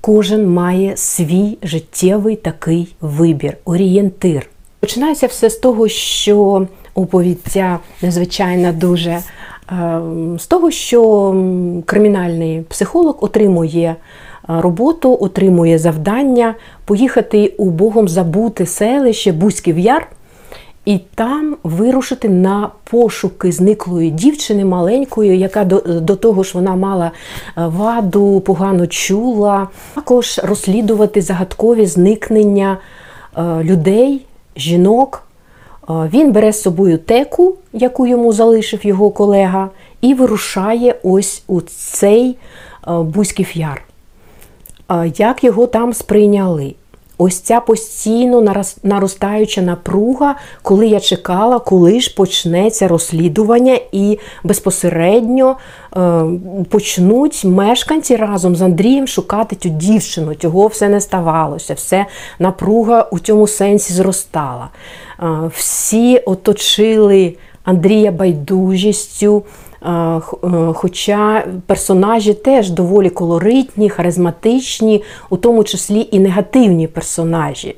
кожен 0.00 0.48
має 0.48 0.96
свій 0.96 1.58
життєвий 1.62 2.36
такий 2.36 2.94
вибір, 3.00 3.56
орієнтир. 3.64 4.46
Починається 4.80 5.26
все 5.26 5.50
з 5.50 5.56
того, 5.56 5.88
що 5.88 6.66
оповідця 6.96 7.78
незвичайно 8.02 8.72
дуже 8.72 9.10
е, 9.10 9.22
з 10.38 10.46
того, 10.46 10.70
що 10.70 11.30
кримінальний 11.86 12.60
психолог 12.60 13.16
отримує 13.20 13.88
е, 13.88 13.96
роботу, 14.46 15.18
отримує 15.20 15.78
завдання 15.78 16.54
поїхати 16.84 17.54
у 17.58 17.70
Богом 17.70 18.08
забуте 18.08 18.66
селище 18.66 19.32
Бузьків 19.32 19.78
Яр 19.78 20.08
і 20.84 21.00
там 21.14 21.56
вирушити 21.62 22.28
на 22.28 22.70
пошуки 22.90 23.52
зниклої 23.52 24.10
дівчини 24.10 24.64
маленької, 24.64 25.38
яка 25.38 25.64
до, 25.64 25.80
до 25.80 26.16
того 26.16 26.42
ж 26.42 26.50
вона 26.54 26.76
мала 26.76 27.06
е, 27.06 27.12
ваду, 27.56 28.40
погано 28.40 28.86
чула. 28.86 29.68
Також 29.94 30.40
розслідувати 30.44 31.22
загадкові 31.22 31.86
зникнення 31.86 32.78
людей, 33.62 34.26
жінок. 34.56 35.25
Він 35.88 36.32
бере 36.32 36.52
з 36.52 36.62
собою 36.62 36.98
теку, 36.98 37.54
яку 37.72 38.06
йому 38.06 38.32
залишив 38.32 38.86
його 38.86 39.10
колега, 39.10 39.68
і 40.00 40.14
вирушає 40.14 40.94
ось 41.02 41.42
у 41.46 41.60
цей 41.60 42.36
Бузьків 42.86 43.56
яр. 43.56 43.82
Як 45.16 45.44
його 45.44 45.66
там 45.66 45.92
сприйняли? 45.92 46.74
Ось 47.18 47.38
ця 47.38 47.60
постійно 47.60 48.40
нарос- 48.40 48.76
наростаюча 48.82 49.62
напруга, 49.62 50.34
коли 50.62 50.86
я 50.86 51.00
чекала, 51.00 51.58
коли 51.58 52.00
ж 52.00 52.14
почнеться 52.14 52.88
розслідування, 52.88 53.78
і 53.92 54.18
безпосередньо 54.44 55.56
е, 55.96 56.22
почнуть 56.70 57.44
мешканці 57.44 58.16
разом 58.16 58.56
з 58.56 58.62
Андрієм 58.62 59.06
шукати 59.06 59.56
цю 59.56 59.68
дівчину. 59.68 60.34
Цього 60.34 60.66
все 60.66 60.88
не 60.88 61.00
ставалося. 61.00 61.74
Все 61.74 62.06
напруга 62.38 63.02
у 63.02 63.18
цьому 63.18 63.46
сенсі 63.46 63.92
зростала. 63.92 64.68
Е, 65.20 65.50
всі 65.54 66.18
оточили 66.18 67.34
Андрія 67.64 68.12
байдужістю. 68.12 69.42
Е, 69.82 70.20
Хоча 70.74 71.46
персонажі 71.66 72.34
теж 72.34 72.70
доволі 72.70 73.10
колоритні, 73.10 73.90
харизматичні, 73.90 75.02
у 75.30 75.36
тому 75.36 75.64
числі 75.64 76.08
і 76.10 76.18
негативні 76.18 76.88
персонажі. 76.88 77.76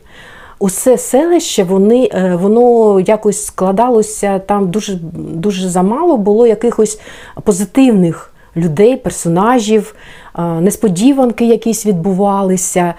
Усе 0.59 0.99
селище 0.99 1.65
вони, 1.65 2.09
е, 2.13 2.39
воно 2.43 3.01
якось 3.01 3.45
складалося 3.45 4.39
там 4.39 4.71
дуже, 4.71 4.99
дуже 5.15 5.69
замало 5.69 6.17
було 6.17 6.47
якихось 6.47 7.01
позитивних 7.45 8.33
людей, 8.57 8.97
персонажів, 8.97 9.95
несподіванки 10.39 11.47
якісь 11.47 11.87
відбувалися, 11.87 12.95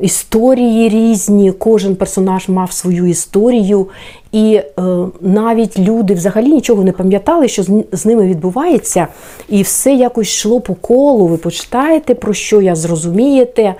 історії 0.00 0.88
різні, 0.88 1.52
кожен 1.52 1.96
персонаж 1.96 2.48
мав 2.48 2.72
свою 2.72 3.06
історію. 3.06 3.88
І 4.32 4.54
е, 4.54 4.82
навіть 5.20 5.78
люди 5.78 6.14
взагалі 6.14 6.52
нічого 6.52 6.84
не 6.84 6.92
пам'ятали, 6.92 7.48
що 7.48 7.62
з, 7.92 8.06
ними 8.06 8.26
відбувається, 8.26 9.06
і 9.48 9.62
все 9.62 9.94
якось 9.94 10.28
йшло 10.28 10.60
по 10.60 10.74
колу. 10.74 11.26
Ви 11.26 11.36
почитаєте, 11.36 12.14
про 12.14 12.34
що 12.34 12.62
я 12.62 12.74
зрозумієте. 12.74 13.62
Е, 13.62 13.74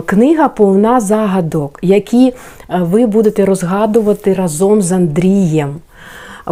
Книга 0.00 0.48
повна 0.48 1.00
загадок, 1.00 1.78
які 1.82 2.28
е, 2.28 2.34
ви 2.68 3.06
будете 3.06 3.44
розгадувати 3.44 4.34
разом 4.34 4.82
з 4.82 4.92
Андрієм 4.92 5.76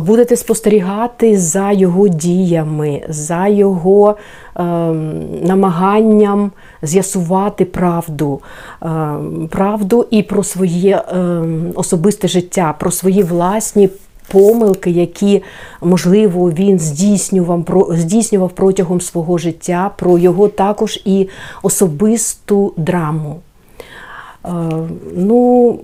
будете 0.01 0.37
спостерігати 0.37 1.39
за 1.39 1.73
його 1.73 2.09
діями, 2.09 3.03
за 3.09 3.49
його 3.49 4.17
ем, 4.57 5.23
намаганням 5.43 6.51
з'ясувати 6.83 7.65
правду, 7.65 8.41
ем, 8.83 9.49
правду 9.51 10.07
і 10.11 10.23
про 10.23 10.43
своє 10.45 11.05
ем, 11.09 11.73
особисте 11.75 12.29
життя, 12.29 12.75
про 12.79 12.91
свої 12.91 13.23
власні. 13.23 13.89
Помилки, 14.33 14.91
які, 14.91 15.43
можливо, 15.83 16.51
він 16.51 16.79
здійснював, 16.79 17.65
здійснював 17.91 18.51
протягом 18.51 19.01
свого 19.01 19.39
життя, 19.39 19.91
про 19.97 20.19
його 20.19 20.49
також 20.49 21.01
і 21.05 21.29
особисту 21.63 22.73
драму. 22.77 23.37
Е, 24.45 24.51
Ну, 25.17 25.79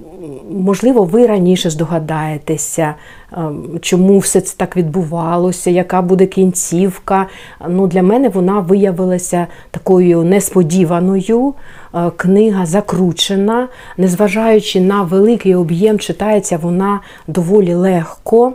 можливо, 0.50 1.04
ви 1.04 1.26
раніше 1.26 1.70
здогадаєтеся, 1.70 2.94
е, 3.32 3.36
чому 3.80 4.18
все 4.18 4.40
це 4.40 4.54
так 4.56 4.76
відбувалося, 4.76 5.70
яка 5.70 6.02
буде 6.02 6.26
кінцівка. 6.26 7.26
Ну, 7.68 7.86
для 7.86 8.02
мене 8.02 8.28
вона 8.28 8.60
виявилася 8.60 9.46
такою 9.70 10.24
несподіваною. 10.24 11.54
Е, 11.94 12.10
Книга 12.16 12.66
закручена, 12.66 13.68
незважаючи 13.96 14.80
на 14.80 15.02
великий 15.02 15.54
об'єм, 15.54 15.98
читається 15.98 16.56
вона 16.56 17.00
доволі 17.26 17.74
легко 17.74 18.52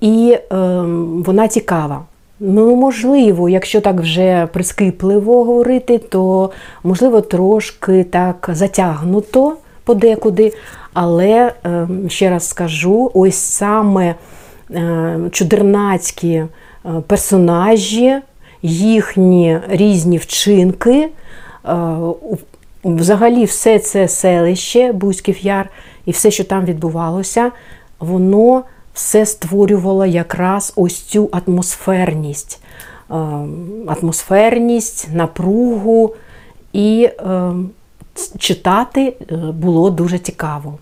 і 0.00 0.38
е, 0.52 0.56
вона 1.26 1.48
цікава. 1.48 2.04
Ну, 2.42 2.76
можливо, 2.76 3.48
якщо 3.48 3.80
так 3.80 4.00
вже 4.00 4.48
прискіпливо 4.52 5.44
говорити, 5.44 5.98
то 5.98 6.50
можливо 6.84 7.20
трошки 7.20 8.04
так 8.04 8.50
затягнуто 8.52 9.56
подекуди. 9.84 10.52
Але 10.92 11.52
е, 11.66 11.88
ще 12.08 12.30
раз 12.30 12.48
скажу: 12.48 13.10
ось 13.14 13.36
саме 13.36 14.14
е, 14.70 15.16
чудернацькі 15.30 16.28
е, 16.28 16.48
персонажі, 17.06 18.16
їхні 18.62 19.58
різні 19.68 20.18
вчинки, 20.18 21.08
е, 21.08 21.08
взагалі 22.84 23.44
все 23.44 23.78
це 23.78 24.08
селище 24.08 24.92
Бузьків 24.92 25.38
Яр 25.38 25.68
і 26.06 26.10
все, 26.10 26.30
що 26.30 26.44
там 26.44 26.64
відбувалося, 26.64 27.50
воно 27.98 28.62
все 28.94 29.26
створювало 29.26 30.06
якраз 30.06 30.72
ось 30.76 31.00
цю 31.00 31.28
атмосферність, 31.32 32.60
Е, 33.10 33.14
атмосферність, 33.86 35.08
напругу, 35.12 36.14
і 36.72 37.08
е, 37.18 37.52
читати 38.38 39.16
е, 39.20 39.36
було 39.36 39.90
дуже 39.90 40.18
цікаво. 40.18 40.78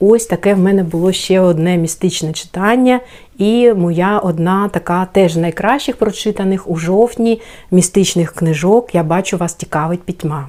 Ось 0.00 0.26
таке 0.26 0.54
в 0.54 0.58
мене 0.58 0.82
було 0.82 1.12
ще 1.12 1.40
одне 1.40 1.76
містичне 1.76 2.32
читання, 2.32 3.00
і 3.38 3.72
моя 3.72 4.18
одна 4.18 4.68
така 4.68 5.06
теж 5.12 5.36
найкращих 5.36 5.96
прочитаних 5.96 6.70
у 6.70 6.76
жовтні 6.76 7.40
містичних 7.70 8.32
книжок. 8.32 8.94
Я 8.94 9.02
бачу, 9.02 9.36
вас 9.36 9.54
цікавить 9.54 10.02
пітьма. 10.02 10.48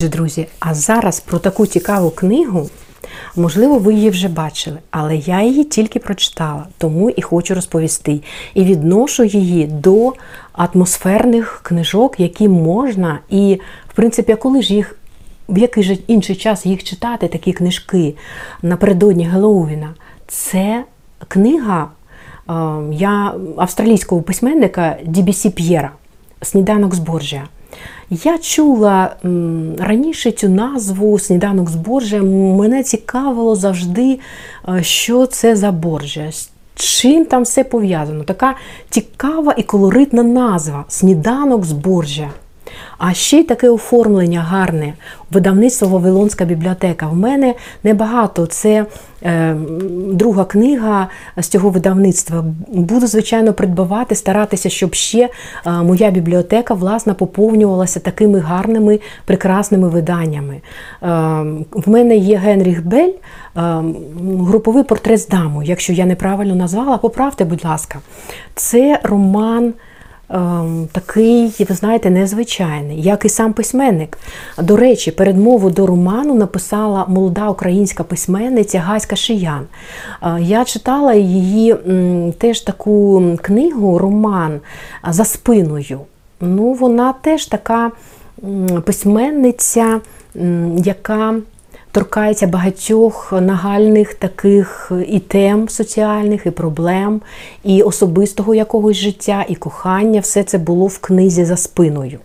Друзі, 0.00 0.46
а 0.60 0.74
зараз 0.74 1.20
про 1.20 1.38
таку 1.38 1.66
цікаву 1.66 2.10
книгу. 2.10 2.70
Можливо, 3.36 3.78
ви 3.78 3.94
її 3.94 4.10
вже 4.10 4.28
бачили, 4.28 4.78
але 4.90 5.16
я 5.16 5.42
її 5.42 5.64
тільки 5.64 5.98
прочитала, 5.98 6.66
тому 6.78 7.10
і 7.10 7.22
хочу 7.22 7.54
розповісти. 7.54 8.20
І 8.54 8.64
відношу 8.64 9.24
її 9.24 9.66
до 9.66 10.12
атмосферних 10.52 11.60
книжок, 11.62 12.20
які 12.20 12.48
можна, 12.48 13.18
і, 13.30 13.60
в 13.88 13.94
принципі, 13.94 14.34
коли 14.34 14.62
ж 14.62 14.74
їх, 14.74 14.96
в 15.48 15.58
який 15.58 15.84
же 15.84 15.94
інший 16.06 16.36
час 16.36 16.66
їх 16.66 16.84
читати, 16.84 17.28
такі 17.28 17.52
книжки 17.52 18.14
напередодні 18.62 19.24
Геловіна, 19.24 19.94
це 20.26 20.84
книга 21.28 21.88
е, 22.50 22.52
я, 22.92 23.34
австралійського 23.56 24.22
письменника 24.22 24.96
Дібісі 25.04 25.50
П'єра 25.50 25.90
Сніданок 26.42 26.94
з 26.94 26.98
Борджія. 26.98 27.44
Я 28.10 28.38
чула 28.38 29.16
раніше 29.78 30.32
цю 30.32 30.48
назву 30.48 31.18
Сніданок 31.18 31.70
з 31.70 31.74
Борджія. 31.74 32.22
Мене 32.22 32.82
цікавило 32.82 33.56
завжди, 33.56 34.20
е, 34.68 34.82
що 34.82 35.26
це 35.26 35.56
за 35.56 35.72
Борджія. 35.72 36.30
чим 36.74 37.24
там 37.24 37.42
все 37.42 37.64
пов'язано. 37.64 38.24
Така 38.24 38.56
цікава 38.90 39.54
і 39.56 39.62
колоритна 39.62 40.22
назва 40.22 40.84
сніданок 40.88 41.64
з 41.64 41.72
Борджія. 41.72 42.30
А 42.98 43.14
ще 43.14 43.38
й 43.38 43.44
таке 43.44 43.68
оформлення 43.68 44.40
гарне. 44.40 44.94
Видавництво 45.30 45.88
Вавилонська 45.88 46.44
бібліотека. 46.44 47.06
В 47.06 47.16
мене 47.16 47.54
небагато. 47.82 48.46
Це 48.46 48.86
е, 49.22 49.56
друга 50.12 50.44
книга 50.44 51.08
з 51.36 51.48
цього 51.48 51.70
видавництва. 51.70 52.44
Буду, 52.68 53.06
звичайно, 53.06 53.52
придбавати, 53.52 54.14
старатися, 54.14 54.70
щоб 54.70 54.94
ще 54.94 55.28
е, 55.66 55.70
моя 55.70 56.10
бібліотека 56.10 56.74
власне 56.74 57.14
поповнювалася 57.14 58.00
такими 58.00 58.38
гарними, 58.38 59.00
прекрасними 59.24 59.88
виданнями. 59.88 60.54
Е, 60.54 61.06
в 61.72 61.88
мене 61.88 62.16
є 62.16 62.36
Генріх 62.36 62.86
Бель, 62.86 63.10
е, 63.10 63.82
груповий 64.24 64.84
портрет 64.84 65.20
з 65.20 65.28
дамою. 65.28 65.68
Якщо 65.68 65.92
я 65.92 66.06
неправильно 66.06 66.54
назвала, 66.54 66.98
поправте, 66.98 67.44
будь 67.44 67.64
ласка. 67.64 67.98
Це 68.54 69.00
роман. 69.02 69.74
Ем, 70.34 70.88
такий, 70.92 71.66
ви 71.68 71.74
знаєте, 71.74 72.10
незвичайний, 72.10 73.02
як 73.02 73.24
і 73.24 73.28
сам 73.28 73.52
письменник. 73.52 74.18
До 74.58 74.76
речі, 74.76 75.10
передмову 75.10 75.70
до 75.70 75.86
роману 75.86 76.34
написала 76.34 77.04
молода 77.08 77.48
українська 77.48 78.04
письменниця 78.04 78.78
Гаська 78.78 79.16
Шиян. 79.16 79.66
Е, 80.22 80.36
Я 80.40 80.64
читала 80.64 81.14
її 81.14 81.76
теж 82.38 82.60
таку 82.60 83.22
книгу, 83.42 83.98
роман 83.98 84.60
за 85.08 85.24
спиною. 85.24 86.00
Ну, 86.40 86.72
вона 86.72 87.12
теж 87.12 87.46
така 87.46 87.90
письменниця, 88.84 90.00
яка 90.76 91.34
торкається 91.94 92.46
багатьох 92.46 93.32
нагальних 93.32 94.14
таких 94.14 94.92
і 95.08 95.18
тем 95.18 95.68
соціальних, 95.68 96.46
і 96.46 96.50
проблем, 96.50 97.20
і 97.64 97.82
особистого 97.82 98.54
якогось 98.54 98.96
життя, 98.96 99.44
і 99.48 99.54
кохання. 99.54 100.20
Все 100.20 100.42
це 100.42 100.58
було 100.58 100.86
в 100.86 100.98
книзі 100.98 101.44
за 101.44 101.56
спиною. 101.56 102.18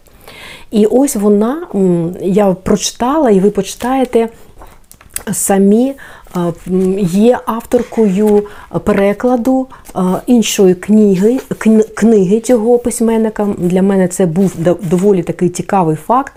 І 0.71 0.85
ось 0.85 1.15
вона, 1.15 1.67
я 2.21 2.53
прочитала, 2.53 3.29
і 3.29 3.39
ви 3.39 3.49
почитаєте 3.49 4.29
самі. 5.31 5.93
Є 6.99 7.39
авторкою 7.45 8.43
перекладу 8.83 9.67
іншої 10.25 10.75
книги, 10.75 11.39
книги 11.93 12.39
цього 12.39 12.79
письменника. 12.79 13.47
Для 13.57 13.81
мене 13.81 14.07
це 14.07 14.25
був 14.25 14.53
доволі 14.81 15.23
такий 15.23 15.49
цікавий 15.49 15.95
факт. 15.95 16.33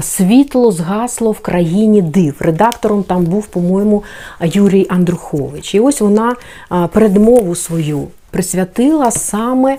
Світло 0.00 0.72
згасло 0.72 1.32
в 1.32 1.40
країні 1.40 2.02
див. 2.02 2.34
Редактором 2.38 3.02
там 3.02 3.24
був, 3.24 3.46
по-моєму, 3.46 4.02
Юрій 4.40 4.86
Андрухович. 4.88 5.74
І 5.74 5.80
ось 5.80 6.00
вона 6.00 6.36
передмову 6.92 7.54
свою 7.54 8.08
присвятила 8.30 9.10
саме 9.10 9.78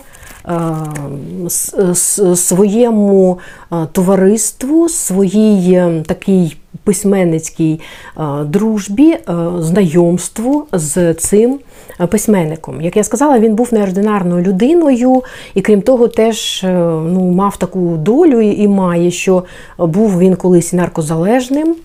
своєму 2.36 3.40
е, 3.72 3.76
товариству, 3.92 4.90
своїй 4.90 5.74
е, 5.74 6.04
такій 6.08 6.58
письменницькій 6.84 7.80
е, 8.18 8.22
дружбі, 8.44 9.12
е, 9.12 9.22
знайомству 9.60 10.68
з 10.74 11.14
цим 11.14 11.60
е, 12.02 12.08
письменником. 12.08 12.82
Як 12.82 12.98
я 12.98 13.04
сказала, 13.04 13.40
він 13.40 13.56
був 13.56 13.74
неординарною 13.74 14.46
людиною, 14.46 15.24
і 15.56 15.62
крім 15.62 15.82
того, 15.82 16.08
теж 16.08 16.64
е, 16.64 16.74
ну, 17.06 17.32
мав 17.32 17.58
таку 17.58 17.80
долю 17.80 18.42
і 18.42 18.68
має, 18.68 19.12
що 19.12 19.44
був 19.78 20.20
він 20.20 20.36
колись 20.36 20.74
наркозалежним. 20.74 21.76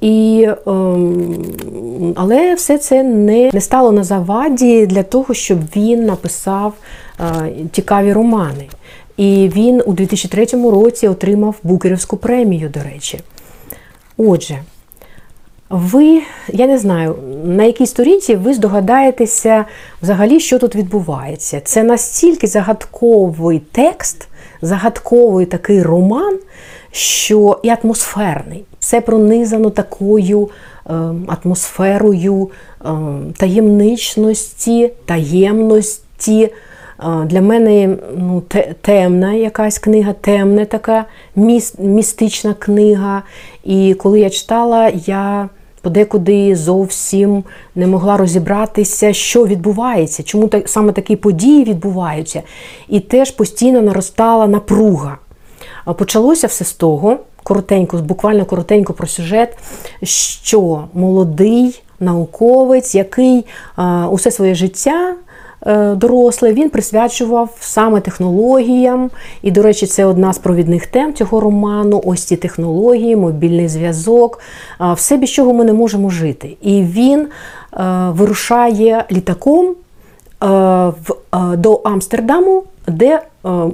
І, 0.00 0.48
ем, 0.66 2.14
але 2.16 2.54
все 2.54 2.78
це 2.78 3.02
не, 3.02 3.50
не 3.52 3.60
стало 3.60 3.92
на 3.92 4.04
заваді 4.04 4.86
для 4.86 5.02
того, 5.02 5.34
щоб 5.34 5.58
він 5.76 6.04
написав 6.04 6.74
е, 7.20 7.52
цікаві 7.72 8.12
романи. 8.12 8.68
І 9.16 9.50
він 9.56 9.82
у 9.86 9.92
2003 9.92 10.46
році 10.70 11.08
отримав 11.08 11.54
Букерівську 11.62 12.16
премію, 12.16 12.68
до 12.68 12.80
речі. 12.82 13.20
Отже, 14.16 14.58
ви, 15.70 16.22
я 16.48 16.66
не 16.66 16.78
знаю, 16.78 17.16
на 17.44 17.64
якій 17.64 17.86
сторінці 17.86 18.34
ви 18.34 18.54
здогадаєтеся 18.54 19.64
взагалі, 20.02 20.40
що 20.40 20.58
тут 20.58 20.76
відбувається. 20.76 21.60
Це 21.60 21.82
настільки 21.82 22.46
загадковий 22.46 23.62
текст, 23.72 24.28
загадковий 24.62 25.46
такий 25.46 25.82
роман, 25.82 26.38
що 26.92 27.58
і 27.62 27.68
атмосферний. 27.68 28.64
Це 28.78 29.00
пронизано 29.00 29.70
такою 29.70 30.48
е, 30.86 30.92
атмосферою 31.26 32.50
е, 32.84 32.88
таємничності, 33.36 34.90
таємності. 35.04 36.42
Е, 36.42 36.52
Для 37.24 37.40
мене 37.40 37.96
ну, 38.16 38.40
те- 38.48 38.74
темна 38.80 39.32
якась 39.32 39.78
книга, 39.78 40.12
темна 40.12 40.64
така 40.64 41.04
міс, 41.36 41.74
містична 41.78 42.54
книга. 42.54 43.22
І 43.64 43.94
коли 43.94 44.20
я 44.20 44.30
читала, 44.30 44.88
я 45.06 45.48
подекуди 45.82 46.56
зовсім 46.56 47.44
не 47.74 47.86
могла 47.86 48.16
розібратися, 48.16 49.12
що 49.12 49.46
відбувається, 49.46 50.22
чому 50.22 50.48
так, 50.48 50.68
саме 50.68 50.92
такі 50.92 51.16
події 51.16 51.64
відбуваються. 51.64 52.42
І 52.88 53.00
теж 53.00 53.30
постійно 53.30 53.82
наростала 53.82 54.46
напруга. 54.46 55.18
Почалося 55.98 56.46
все 56.46 56.64
з 56.64 56.72
того, 56.72 57.16
коротенько, 57.42 57.96
буквально 57.96 58.44
коротенько 58.44 58.92
про 58.92 59.06
сюжет, 59.06 59.58
що 60.02 60.84
молодий 60.94 61.82
науковець, 62.00 62.94
який 62.94 63.46
усе 64.10 64.30
своє 64.30 64.54
життя 64.54 65.14
е, 65.66 65.94
доросле, 65.94 66.52
він 66.52 66.70
присвячував 66.70 67.56
саме 67.60 68.00
технологіям. 68.00 69.10
І, 69.42 69.50
до 69.50 69.62
речі, 69.62 69.86
це 69.86 70.04
одна 70.04 70.32
з 70.32 70.38
провідних 70.38 70.86
тем 70.86 71.14
цього 71.14 71.40
роману. 71.40 72.02
Ось 72.04 72.24
ці 72.24 72.36
технології, 72.36 73.16
мобільний 73.16 73.68
зв'язок, 73.68 74.40
все 74.94 75.16
без 75.16 75.30
чого 75.30 75.54
ми 75.54 75.64
не 75.64 75.72
можемо 75.72 76.10
жити. 76.10 76.56
І 76.62 76.82
він 76.82 77.20
е, 77.20 77.28
вирушає 78.10 79.04
літаком 79.12 79.74
в, 80.40 81.14
е, 81.34 81.56
до 81.56 81.74
Амстердаму, 81.74 82.64
де 82.88 83.06
е, 83.14 83.20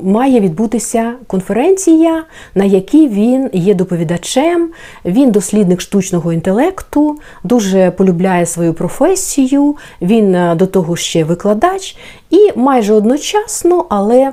має 0.03 0.41
відбутися 0.41 1.13
конференція, 1.27 2.25
на 2.55 2.65
якій 2.65 3.09
він 3.09 3.51
є 3.53 3.75
доповідачем. 3.75 4.71
Він 5.05 5.31
дослідник 5.31 5.81
штучного 5.81 6.33
інтелекту, 6.33 7.17
дуже 7.45 7.91
полюбляє 7.91 8.47
свою 8.47 8.75
професію. 8.75 9.77
Він 10.03 10.35
е, 10.35 10.55
до 10.55 10.67
того 10.67 10.97
ще 10.97 11.25
викладач, 11.25 11.97
і 12.31 12.53
майже 12.57 12.95
одночасно, 12.95 13.85
але 13.89 14.33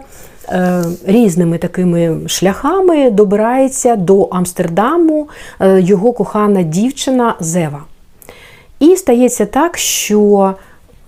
е, 0.50 0.84
різними 1.06 1.58
такими 1.58 2.20
шляхами 2.28 3.12
добирається 3.12 3.96
до 3.96 4.24
Амстердаму 4.24 5.28
е, 5.60 5.82
його 5.82 6.14
кохана 6.14 6.64
дівчина 6.64 7.36
Зева. 7.40 7.84
І 8.80 8.96
стається 8.96 9.46
так, 9.46 9.78
що 9.78 10.54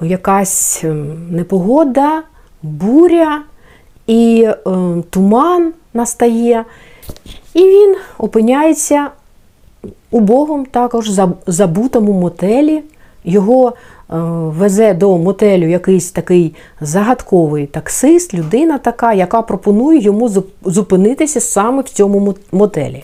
якась 0.02 0.84
ем, 0.84 1.28
непогода, 1.32 2.24
буря 2.62 3.42
і 4.08 4.48
е, 4.48 4.54
туман 5.10 5.74
настає, 5.94 6.66
і 7.54 7.60
він 7.60 7.96
опиняється 8.18 9.10
у 10.12 10.20
Богом 10.20 10.66
також 10.66 11.10
забутому 11.48 12.14
мотелі. 12.14 12.84
Його 13.24 13.74
везе 14.10 14.94
до 14.94 15.18
мотелю 15.18 15.68
якийсь 15.68 16.12
такий 16.12 16.56
загадковий 16.82 17.66
таксист, 17.66 18.34
людина 18.34 18.78
така, 18.78 19.14
яка 19.14 19.42
пропонує 19.42 20.00
йому 20.00 20.44
зупинитися 20.66 21.40
саме 21.40 21.82
в 21.82 21.90
цьому 21.90 22.36
мотелі. 22.52 23.04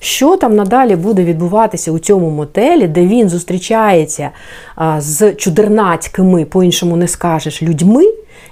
Що 0.00 0.36
там 0.36 0.56
надалі 0.56 0.96
буде 0.96 1.24
відбуватися 1.24 1.92
у 1.92 1.98
цьому 1.98 2.30
мотелі, 2.30 2.88
де 2.88 3.06
він 3.06 3.28
зустрічається 3.28 4.30
з 4.98 5.32
чудернацькими, 5.32 6.44
по-іншому 6.44 6.96
не 6.96 7.08
скажеш, 7.08 7.62
людьми, 7.62 8.04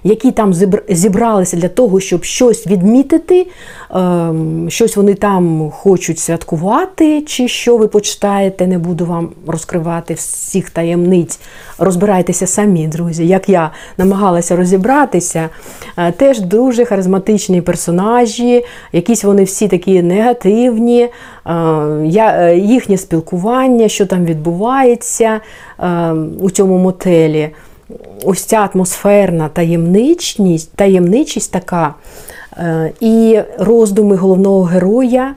які 0.05 0.31
там 0.31 0.55
зібралися 0.89 1.57
для 1.57 1.69
того, 1.69 2.01
щоб 2.01 2.25
щось 2.25 2.67
відмітити, 2.67 3.47
ем, 3.95 4.67
щось 4.71 4.97
вони 4.97 5.15
там 5.15 5.71
хочуть 5.71 6.19
святкувати, 6.19 7.21
чи 7.21 7.49
що 7.49 7.77
ви 7.77 7.89
почитаєте, 7.89 8.67
не 8.67 8.79
буду 8.79 9.07
вам 9.07 9.29
розкривати 9.47 10.15
всіх 10.15 10.71
таємниць. 10.71 11.41
Розбирайтеся 11.79 12.47
самі, 12.47 12.87
друзі, 12.89 13.27
як 13.27 13.49
я 13.49 13.71
намагалася 13.99 14.57
розібратися. 14.57 15.49
Е, 15.97 16.13
Теж 16.13 16.41
дуже 16.41 16.85
харизматичні 16.85 17.61
персонажі, 17.61 18.65
якісь 18.93 19.25
вони 19.25 19.45
всі 19.45 19.69
такі 19.69 20.03
негативні, 20.03 21.09
е, 21.47 21.53
е, 22.17 22.59
їхнє 22.59 22.97
спілкування, 22.97 23.89
що 23.89 24.07
там 24.07 24.25
відбувається 24.25 25.41
е, 25.81 26.13
у 26.41 26.51
цьому 26.51 26.79
мотелі 26.79 27.51
ось 28.25 28.45
ця 28.45 28.69
атмосферна 28.75 29.49
таємничність, 29.49 30.71
таємничість 30.75 31.53
така, 31.53 31.95
І 33.01 33.41
роздуми 33.59 34.17
головного 34.17 34.63
героя 34.63 35.35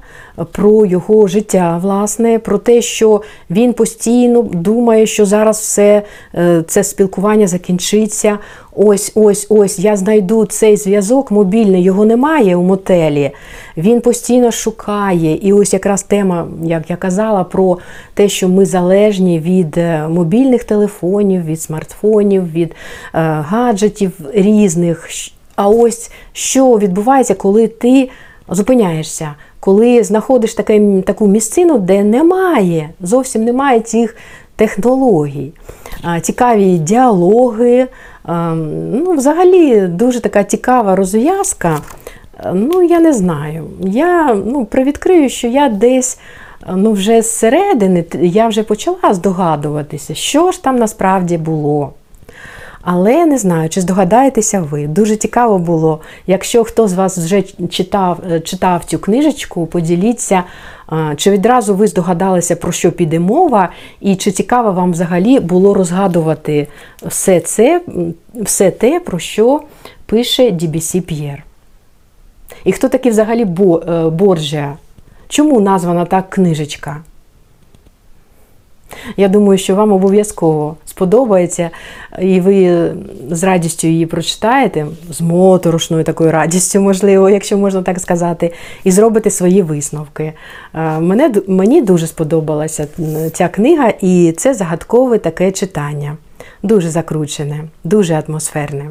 про 0.51 0.85
його 0.85 1.27
життя, 1.27 1.79
власне, 1.81 2.39
про 2.39 2.57
те, 2.57 2.81
що 2.81 3.21
він 3.49 3.73
постійно 3.73 4.41
думає, 4.41 5.05
що 5.05 5.25
зараз 5.25 5.59
все 5.59 6.01
е, 6.35 6.63
це 6.67 6.83
спілкування 6.83 7.47
закінчиться. 7.47 8.37
Ось, 8.75 9.11
ось, 9.15 9.47
ось, 9.49 9.79
я 9.79 9.97
знайду 9.97 10.45
цей 10.45 10.77
зв'язок 10.77 11.31
мобільний, 11.31 11.83
його 11.83 12.05
немає 12.05 12.55
у 12.55 12.63
мотелі. 12.63 13.31
Він 13.77 14.01
постійно 14.01 14.51
шукає. 14.51 15.35
І 15.35 15.53
ось 15.53 15.73
якраз 15.73 16.03
тема, 16.03 16.47
як 16.63 16.89
я 16.89 16.95
казала, 16.95 17.43
про 17.43 17.77
те, 18.13 18.29
що 18.29 18.49
ми 18.49 18.65
залежні 18.65 19.39
від 19.39 19.77
е, 19.77 20.07
мобільних 20.07 20.63
телефонів, 20.63 21.45
від 21.45 21.61
смартфонів, 21.61 22.51
від 22.51 22.69
е, 22.69 22.73
гаджетів 23.47 24.11
різних. 24.33 25.09
А 25.59 25.67
ось 25.67 26.11
що 26.33 26.77
відбувається, 26.77 27.35
коли 27.35 27.67
ти 27.67 28.09
зупиняєшся, 28.49 29.33
коли 29.59 30.03
знаходиш 30.03 30.53
таке, 30.53 31.01
таку 31.05 31.27
місцину, 31.27 31.77
де 31.77 32.03
немає, 32.03 32.89
зовсім 33.01 33.43
немає 33.43 33.79
цих 33.79 34.15
технологій. 34.55 35.51
Цікаві 36.21 36.77
діалоги. 36.77 37.87
Ну, 38.91 39.13
взагалі 39.17 39.81
дуже 39.81 40.19
така 40.19 40.43
цікава 40.43 40.95
розв'язка. 40.95 41.79
Ну, 42.53 42.83
я 42.83 42.99
не 42.99 43.13
знаю. 43.13 43.63
Я 43.81 44.37
ну, 44.45 44.65
привідкрию, 44.65 45.29
що 45.29 45.47
я 45.47 45.69
десь 45.69 46.19
ну, 46.75 46.91
вже 46.91 47.21
зсередини 47.21 48.05
я 48.21 48.47
вже 48.47 48.63
почала 48.63 49.13
здогадуватися, 49.13 50.15
що 50.15 50.51
ж 50.51 50.63
там 50.63 50.75
насправді 50.75 51.37
було. 51.37 51.93
Але 52.81 53.25
не 53.25 53.37
знаю, 53.37 53.69
чи 53.69 53.81
здогадаєтеся 53.81 54.61
ви. 54.61 54.87
Дуже 54.87 55.15
цікаво 55.15 55.59
було. 55.59 55.99
Якщо 56.27 56.63
хто 56.63 56.87
з 56.87 56.93
вас 56.93 57.17
вже 57.17 57.43
читав, 57.69 58.19
е, 58.31 58.39
читав 58.39 58.85
цю 58.85 58.99
книжечку, 58.99 59.65
поділіться, 59.65 60.43
чи 61.15 61.31
відразу 61.31 61.75
ви 61.75 61.87
здогадалися, 61.87 62.55
про 62.55 62.71
що 62.71 62.91
піде 62.91 63.19
мова, 63.19 63.69
і 64.01 64.15
чи 64.15 64.31
цікаво 64.31 64.71
вам 64.71 64.91
взагалі 64.91 65.39
було 65.39 65.73
розгадувати 65.73 66.67
все 67.05 67.39
це, 67.39 67.81
все 68.35 68.71
те, 68.71 68.99
про 68.99 69.19
що 69.19 69.61
пише 70.05 70.43
DBC 70.43 71.01
П'єр. 71.01 71.43
І 72.63 72.71
хто 72.71 72.89
такий 72.89 73.11
взагалі 73.11 73.45
е, 73.87 74.75
Чому 75.27 75.59
названа 75.59 76.05
так 76.05 76.29
книжечка? 76.29 76.97
Я 79.17 79.27
думаю, 79.27 79.57
що 79.57 79.75
вам 79.75 79.91
обов'язково 79.91 80.75
сподобається, 80.85 81.69
і 82.21 82.39
ви 82.39 82.89
з 83.31 83.43
радістю 83.43 83.87
її 83.87 84.05
прочитаєте, 84.05 84.87
з 85.11 85.21
моторошною 85.21 86.03
такою 86.03 86.31
радістю, 86.31 86.81
можливо, 86.81 87.29
якщо 87.29 87.57
можна 87.57 87.81
так 87.81 87.99
сказати, 87.99 88.53
і 88.83 88.91
зробите 88.91 89.29
свої 89.29 89.61
висновки. 89.61 90.33
Е, 90.73 90.99
Мене, 90.99 91.31
мені 91.47 91.81
дуже 91.81 92.07
сподобалася 92.07 92.87
ця 93.33 93.47
книга, 93.47 93.93
і 94.01 94.33
це 94.37 94.53
загадкове 94.53 95.17
таке 95.17 95.51
читання. 95.51 96.17
Дуже 96.63 96.89
закручене, 96.89 97.63
дуже 97.83 98.23
атмосферне. 98.27 98.85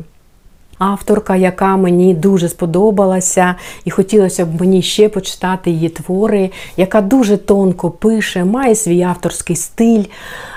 Авторка, 0.79 1.37
яка 1.37 1.77
мені 1.77 2.14
дуже 2.14 2.49
сподобалася, 2.49 3.55
і 3.85 3.91
хотілося 3.91 4.47
б 4.47 4.61
мені 4.61 4.83
ще 4.83 5.09
почитати 5.09 5.71
її 5.71 5.88
твори, 5.88 6.51
яка 6.77 7.01
дуже 7.01 7.37
тонко 7.37 7.91
пише, 7.91 8.45
має 8.45 8.75
свій 8.75 9.03
авторський 9.03 9.57
стиль. 9.57 10.05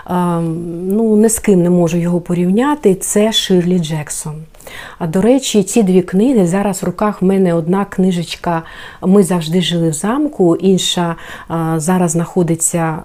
Ем, 0.09 0.67
Ну, 0.87 1.15
не 1.15 1.29
з 1.29 1.39
ким 1.39 1.63
не 1.63 1.69
можу 1.69 1.97
його 1.97 2.21
порівняти. 2.21 2.95
Це 2.95 3.31
Ширлі 3.31 3.79
Джексон. 3.79 4.33
А 4.99 5.07
до 5.07 5.21
речі, 5.21 5.63
ці 5.63 5.83
дві 5.83 6.01
книги 6.01 6.47
зараз 6.47 6.83
в 6.83 6.85
руках 6.85 7.21
в 7.21 7.25
мене 7.25 7.53
одна 7.53 7.85
книжечка 7.85 8.63
Ми 9.01 9.23
завжди 9.23 9.61
жили 9.61 9.89
в 9.89 9.93
замку, 9.93 10.55
інша 10.55 11.15
зараз 11.77 12.11
знаходиться 12.11 12.99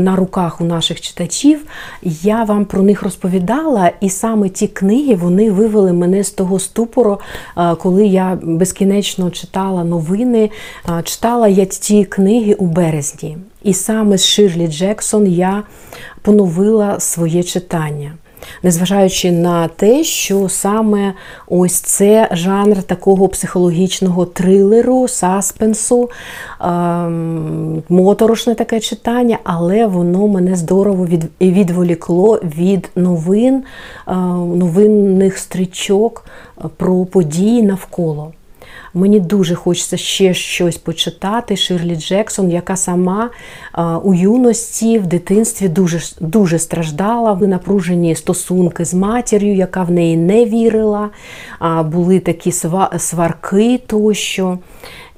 на 0.00 0.16
руках 0.16 0.60
у 0.60 0.64
наших 0.64 1.00
читачів. 1.00 1.64
Я 2.02 2.44
вам 2.44 2.64
про 2.64 2.82
них 2.82 3.02
розповідала, 3.02 3.92
і 4.00 4.10
саме 4.10 4.48
ті 4.48 4.66
книги 4.66 5.14
вони 5.14 5.50
вивели 5.50 5.92
мене 5.92 6.24
з 6.24 6.30
того 6.30 6.58
ступору, 6.58 7.20
е, 7.58 7.74
коли 7.74 8.06
я 8.06 8.38
безкінечно 8.42 9.30
читала 9.30 9.84
новини. 9.84 10.50
Е, 10.88 11.02
Читала 11.02 11.48
я 11.48 11.64
ті 11.64 12.04
книги 12.04 12.54
у 12.54 12.66
березні. 12.66 13.38
І 13.62 13.74
саме 13.74 14.18
з 14.18 14.26
Ширлі 14.26 14.68
Джексон 14.68 15.26
я 15.26 15.62
поновила 16.22 17.00
своє 17.00 17.42
читання. 17.42 18.12
Незважаючи 18.62 19.32
на 19.32 19.68
те, 19.68 20.04
що 20.04 20.48
саме 20.48 21.14
ось 21.48 21.80
це 21.80 22.28
жанр 22.32 22.82
такого 22.82 23.28
психологічного 23.28 24.26
трилеру, 24.26 25.08
саспенсу, 25.08 26.10
ем, 26.60 27.82
моторошне 27.88 28.54
таке 28.54 28.80
читання, 28.80 29.38
але 29.44 29.86
воно 29.86 30.28
мене 30.28 30.56
здорово 30.56 31.06
від, 31.06 31.24
відволікло 31.40 32.36
від 32.36 32.90
новин, 32.96 33.54
е, 34.08 34.14
новинних 34.54 35.38
стрічок 35.38 36.24
про 36.76 37.04
події 37.04 37.62
навколо. 37.62 38.32
Мені 38.94 39.20
дуже 39.20 39.54
хочеться 39.54 39.96
ще 39.96 40.34
щось 40.34 40.76
почитати. 40.76 41.56
Ширлі 41.56 41.96
Джексон, 41.96 42.50
яка 42.50 42.76
сама 42.76 43.30
е, 43.78 43.82
у 43.82 44.14
юності, 44.14 44.98
в 44.98 45.06
дитинстві 45.06 45.68
дуже, 45.68 46.00
дуже 46.20 46.58
страждала, 46.58 47.34
напружені 47.34 48.14
стосунки 48.14 48.84
з 48.84 48.94
матір'ю, 48.94 49.54
яка 49.54 49.82
в 49.82 49.90
неї 49.90 50.16
не 50.16 50.44
вірила, 50.44 51.10
були 51.84 52.20
такі 52.20 52.50
сва- 52.50 52.98
сварки 52.98 53.80
тощо. 53.86 54.58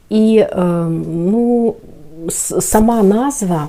І 0.08 0.36
е, 0.36 0.56
ну, 1.08 1.74
сама 2.60 3.02
назва. 3.02 3.68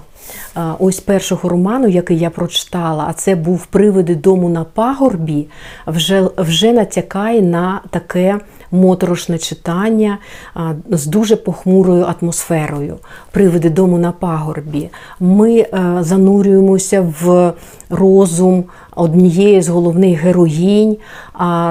Ось 0.80 1.00
першого 1.00 1.50
роману, 1.50 1.88
який 1.88 2.20
я 2.20 2.30
прочитала, 2.30 3.06
а 3.10 3.14
це 3.14 3.36
був 3.36 3.66
Привиди 3.66 4.16
дому 4.16 4.50
на 4.50 4.64
пагорбі, 4.64 5.48
вже, 5.88 6.28
вже 6.38 6.74
натякає 6.74 7.42
на 7.42 7.82
таке 7.90 8.40
моторошне 8.74 9.38
читання 9.38 10.18
з 10.90 11.06
дуже 11.06 11.36
похмурою 11.36 12.06
атмосферою. 12.22 12.98
Привиди 13.32 13.70
дому 13.70 13.98
на 13.98 14.12
пагорбі. 14.12 14.90
Ми 15.20 15.58
е, 15.58 15.98
занурюємося 16.00 17.14
в 17.22 17.54
розум 17.90 18.64
однієї 18.96 19.62
з 19.62 19.70
головних 19.70 20.20
героїнь. 20.20 20.98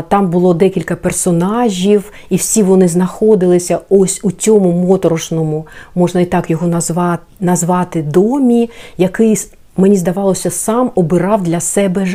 Там 0.08 0.30
було 0.30 0.54
декілька 0.54 0.96
персонажів, 0.96 2.12
і 2.30 2.36
всі 2.36 2.62
вони 2.62 2.88
знаходилися 2.88 3.78
ось 3.88 4.20
у 4.22 4.30
цьому 4.30 4.72
моторошному, 4.72 5.66
можна 5.94 6.20
і 6.20 6.26
так 6.26 6.50
його 6.50 6.66
назвати, 6.66 7.22
назвати 7.40 8.02
домі, 8.02 8.70
який, 8.98 9.36
мені 9.76 9.96
здавалося, 9.96 10.50
сам 10.50 10.90
обирав 10.94 11.42
для 11.42 11.60
себе 11.60 12.06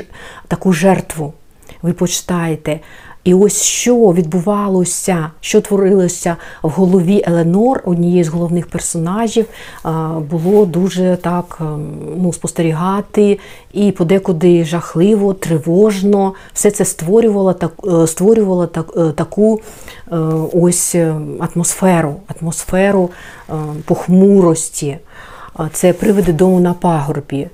таку 0.48 0.74
жертву. 0.74 1.34
Ви 1.82 1.94
почитаєте. 1.94 2.80
І 3.28 3.34
ось 3.34 3.62
що 3.62 3.96
відбувалося, 3.96 5.32
що 5.40 5.62
творилося 5.62 6.36
в 6.64 6.70
голові 6.70 7.24
Еленор, 7.26 7.82
однієї 7.86 8.24
з 8.24 8.28
головних 8.28 8.68
персонажів, 8.68 9.46
було 10.32 10.66
дуже 10.66 11.18
так 11.22 11.58
ем, 11.62 11.98
ну, 12.18 12.34
спостерігати 12.34 13.40
і 13.74 13.92
подекуди 13.92 14.66
жахливо, 14.66 15.34
тривожно. 15.34 16.34
Все 16.54 16.72
це 16.72 16.86
створювало, 16.86 17.54
так, 17.54 17.72
е, 17.88 18.08
створювало 18.08 18.68
так, 18.68 18.94
е, 18.98 19.12
таку 19.12 19.62
е, 20.12 20.16
ось 20.54 20.96
атмосферу, 21.40 22.16
атмосферу 22.40 23.10
похмурості. 23.86 24.98
Це 25.74 25.94
привиди 25.94 26.34
дому 26.34 26.60
на 26.60 26.74
пагорбі. 26.74 27.48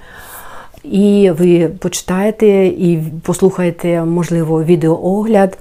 І 0.84 1.32
ви 1.38 1.70
почитаєте 1.80 2.48
і 2.66 3.00
послухаєте, 3.22 4.04
можливо, 4.04 4.64
відеоогляд. 4.64 5.58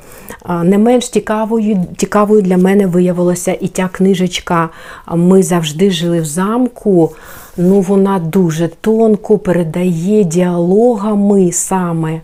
Не 0.63 0.79
менш 0.79 1.09
цікавою, 1.09 1.87
цікавою 1.97 2.43
для 2.43 2.57
мене 2.57 2.87
виявилася 2.87 3.53
і 3.53 3.69
ця 3.69 3.89
книжечка 3.93 4.69
Ми 5.15 5.43
завжди 5.43 5.91
жили 5.91 6.21
в 6.21 6.25
замку. 6.25 7.13
Ну, 7.57 7.81
вона 7.81 8.19
дуже 8.19 8.69
тонко 8.69 9.39
передає 9.39 10.25
діалогами 10.25 11.53
саме 11.53 12.21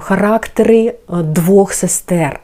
характери 0.00 0.94
двох 1.08 1.72
сестер. 1.72 2.40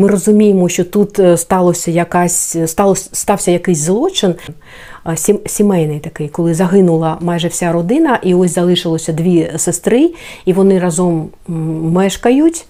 Ми 0.00 0.08
розуміємо, 0.08 0.68
що 0.68 0.84
тут 0.84 1.18
е, 1.18 1.36
сталося 1.36 1.90
якась, 1.90 2.56
сталося, 2.66 3.10
стався 3.12 3.50
якийсь 3.50 3.78
злочин 3.78 4.34
е, 5.06 5.16
сімейний 5.46 6.00
такий, 6.00 6.28
коли 6.28 6.54
загинула 6.54 7.18
майже 7.20 7.48
вся 7.48 7.72
родина, 7.72 8.18
і 8.22 8.34
ось 8.34 8.54
залишилося 8.54 9.12
дві 9.12 9.52
сестри, 9.56 10.10
і 10.44 10.52
вони 10.52 10.78
разом 10.78 11.28
мешкають. 11.82 12.66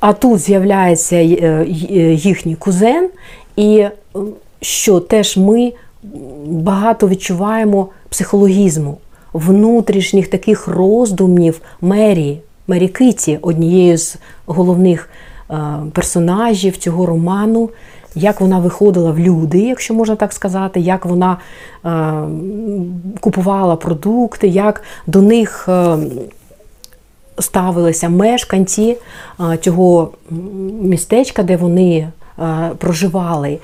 А, 0.00 0.12
тут 0.12 0.38
з'являється 0.38 1.16
е, 1.16 1.66
е, 1.90 2.14
їхній 2.14 2.54
кузен, 2.54 3.08
і 3.56 3.78
е, 3.78 3.90
що 4.60 5.00
теж 5.00 5.36
ми 5.36 5.72
багато 6.46 7.08
відчуваємо 7.08 7.88
психологізму, 8.08 8.98
внутрішніх 9.32 10.28
таких 10.28 10.68
роздумів 10.68 11.60
Мері, 11.80 12.38
Мері 12.66 12.88
Киті, 12.88 13.38
однієї 13.42 13.96
з 13.96 14.16
головних 14.46 15.08
е, 15.08 15.33
персонажів 15.92 16.76
цього 16.76 17.06
роману, 17.06 17.70
як 18.14 18.40
вона 18.40 18.58
виходила 18.58 19.10
в 19.10 19.18
люди, 19.18 19.58
якщо 19.58 19.94
можна 19.94 20.16
так 20.16 20.32
сказати, 20.32 20.80
як 20.80 21.06
вона 21.06 21.36
е, 21.84 22.12
купувала 23.20 23.76
продукти, 23.76 24.48
як 24.48 24.82
до 25.06 25.22
них. 25.22 25.68
е, 25.68 25.96
ставилися 27.38 28.08
мешканці 28.08 28.96
цього 29.60 30.10
містечка, 30.80 31.42
де 31.42 31.56
вони 31.56 32.08
проживали. 32.78 33.58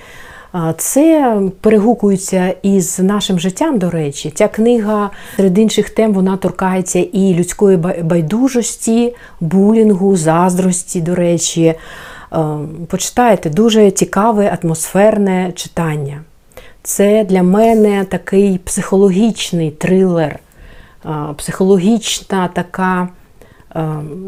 Це 0.77 1.37
перегукується 1.61 2.55
із 2.63 2.99
нашим 2.99 3.39
життям, 3.39 3.79
до 3.79 3.91
речі. 3.91 4.33
Ця 4.35 4.49
книга 4.49 5.11
серед 5.37 5.59
інших 5.59 5.91
тем 5.91 6.13
вона 6.13 6.37
торкається 6.37 6.99
і 6.99 7.35
людської 7.35 7.77
байдужості, 8.03 9.15
булінгу, 9.41 10.17
заздрості, 10.17 11.01
до 11.01 11.15
речі. 11.15 11.63
Е, 11.65 11.77
Почитайте 12.89 13.51
дуже 13.51 13.91
цікаве 13.91 14.59
атмосферне 14.63 15.53
читання. 15.55 16.21
Це 16.83 17.25
для 17.25 17.43
мене 17.43 18.05
такий 18.05 18.59
психологічний 18.59 19.71
трилер, 19.71 20.39
е, 21.07 21.11
психологічна 21.37 22.49
така 22.49 23.09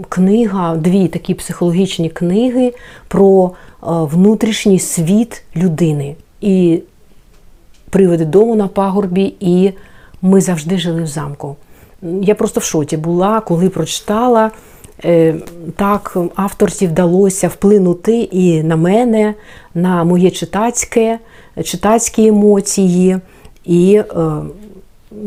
книга, 0.09 0.76
дві 0.76 1.09
такі 1.09 1.35
психологічні 1.35 2.11
книги 2.11 2.74
про 3.09 3.50
е, 3.50 3.87
внутрішній 3.87 4.78
світ 4.78 5.42
людини. 5.57 6.16
І 6.40 6.83
приводи 7.90 8.24
дому 8.24 8.55
на 8.55 8.68
пагорбі, 8.68 9.35
і 9.40 9.72
ми 10.22 10.40
завжди 10.40 10.78
жили 10.78 11.02
в 11.02 11.07
замку. 11.07 11.57
Я 12.02 12.35
просто 12.35 12.61
в 12.61 12.62
шоці 12.62 12.96
була, 12.96 13.40
коли 13.40 13.68
прочитала. 13.68 14.50
Е, 15.05 15.35
Так, 15.76 16.16
авторці 16.35 16.87
вдалося 16.87 17.48
вплинути 17.48 18.18
і 18.20 18.62
на 18.62 18.76
мене, 18.76 19.35
на 19.74 20.05
моє 20.05 20.31
читацьке, 20.31 21.18
читацькі 21.64 22.26
емоції. 22.26 23.18
І 23.64 23.94
е, 23.94 24.05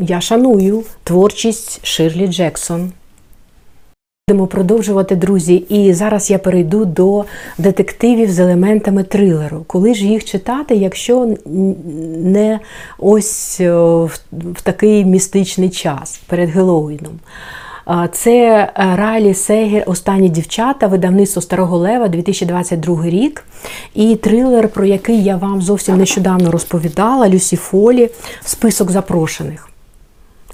я 0.00 0.20
шаную 0.20 0.82
творчість 1.04 1.86
Ширлі 1.86 2.26
Джексон. 2.26 2.92
Будемо 4.28 4.46
продовжувати, 4.46 5.16
друзі. 5.16 5.54
І 5.54 5.92
зараз 5.92 6.30
я 6.30 6.38
перейду 6.38 6.84
до 6.84 7.24
детективів 7.58 8.30
з 8.30 8.38
елементами 8.38 9.02
трилеру. 9.02 9.64
Коли 9.66 9.94
ж 9.94 10.06
їх 10.06 10.24
читати, 10.24 10.74
якщо 10.74 11.34
не 12.16 12.60
ось 12.98 13.60
е, 13.60 13.72
в, 13.72 14.20
такий 14.62 15.04
містичний 15.04 15.70
час 15.70 16.20
перед 16.26 16.50
Геловіном? 16.50 17.12
Це 18.12 18.32
е, 18.58 18.70
Райлі 18.96 19.34
Сегер 19.34 19.82
Останні 19.86 20.28
дівчата, 20.28 20.86
видавництво 20.86 21.42
Старого 21.42 21.78
Лева, 21.78 22.08
2022 22.08 23.04
рік. 23.04 23.44
І 23.94 24.16
трилер, 24.16 24.68
про 24.68 24.84
який 24.84 25.24
я 25.24 25.36
вам 25.36 25.62
зовсім 25.62 25.98
нещодавно 25.98 26.50
розповідала, 26.50 27.28
Люсі 27.28 27.56
Фолі, 27.56 28.10
список 28.44 28.90
запрошених. 28.90 29.68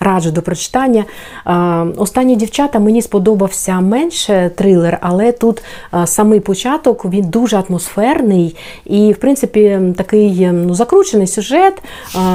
Раджу 0.01 0.31
до 0.31 0.43
прочитання. 0.43 1.05
Останні 1.97 2.37
дівчата 2.37 2.79
мені 2.79 3.03
сподобався 3.03 3.81
менше 3.81 4.51
трилер, 4.55 4.99
але 5.01 5.33
тут 5.33 5.63
самий 6.05 6.41
початок 6.41 7.05
він 7.05 7.25
дуже 7.25 7.57
атмосферний 7.57 8.57
і, 8.85 9.13
в 9.13 9.17
принципі, 9.17 9.81
такий 9.97 10.43
е, 10.43 10.53
ну, 10.53 10.75
закручений 10.75 11.27
сюжет. 11.27 11.83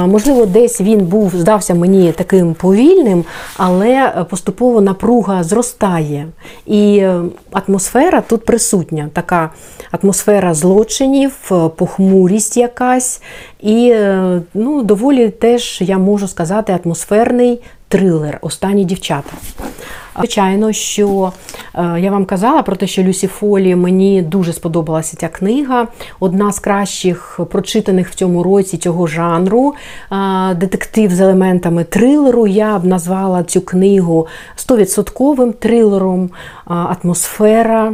Можливо, 0.06 0.46
десь 0.46 0.80
він 0.80 1.00
був, 1.00 1.32
здався 1.36 1.74
мені 1.74 2.12
таким 2.12 2.54
повільним, 2.54 3.24
але 3.56 3.90
е, 3.90 4.24
поступово 4.30 4.80
напруга 4.80 5.42
зростає. 5.42 6.28
І 6.66 6.98
е, 6.98 7.22
атмосфера 7.52 8.20
тут 8.20 8.44
присутня. 8.44 9.08
Така 9.12 9.50
атмосфера 9.90 10.54
злочинів, 10.54 11.32
е, 11.52 11.68
похмурість 11.76 12.56
якась. 12.56 13.22
І 13.60 13.90
е, 13.90 14.40
ну, 14.54 14.82
доволі 14.82 15.28
теж, 15.28 15.78
я 15.80 15.98
можу 15.98 16.28
сказати, 16.28 16.78
атмосферний 16.84 17.60
трилер 17.88 18.38
Останні 18.40 18.84
дівчата. 18.84 19.30
Звичайно, 20.16 20.72
що 20.72 21.32
е, 21.74 22.00
я 22.00 22.10
вам 22.10 22.24
казала 22.24 22.62
про 22.62 22.76
те, 22.76 22.86
що 22.86 23.02
Люсі 23.02 23.26
Фолі 23.26 23.74
мені 23.74 24.22
дуже 24.22 24.52
сподобалася 24.52 25.16
ця 25.16 25.28
книга. 25.28 25.88
Одна 26.20 26.52
з 26.52 26.58
кращих 26.58 27.40
прочитаних 27.50 28.10
в 28.10 28.14
цьому 28.14 28.42
році 28.42 28.76
цього 28.76 29.06
жанру. 29.06 29.74
Е, 30.12 30.54
Детектив 30.54 31.10
з 31.10 31.20
елементами 31.20 31.84
трилеру. 31.84 32.46
Я 32.46 32.78
б 32.78 32.84
назвала 32.84 33.42
цю 33.44 33.60
книгу 33.60 34.26
100% 34.56 35.52
трилером, 35.52 36.30
атмосфера, 36.66 37.92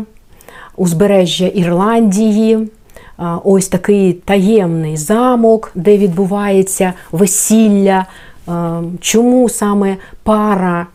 узбережжя 0.77 1.47
Ірландії. 1.47 2.69
Ось 3.45 3.69
такий 3.69 4.13
таємний 4.13 4.97
замок, 4.97 5.71
де 5.75 5.99
відбувається 5.99 6.93
весілля. 7.13 8.07
Чому 9.01 9.49
саме 9.49 9.97
пара, 10.23 10.87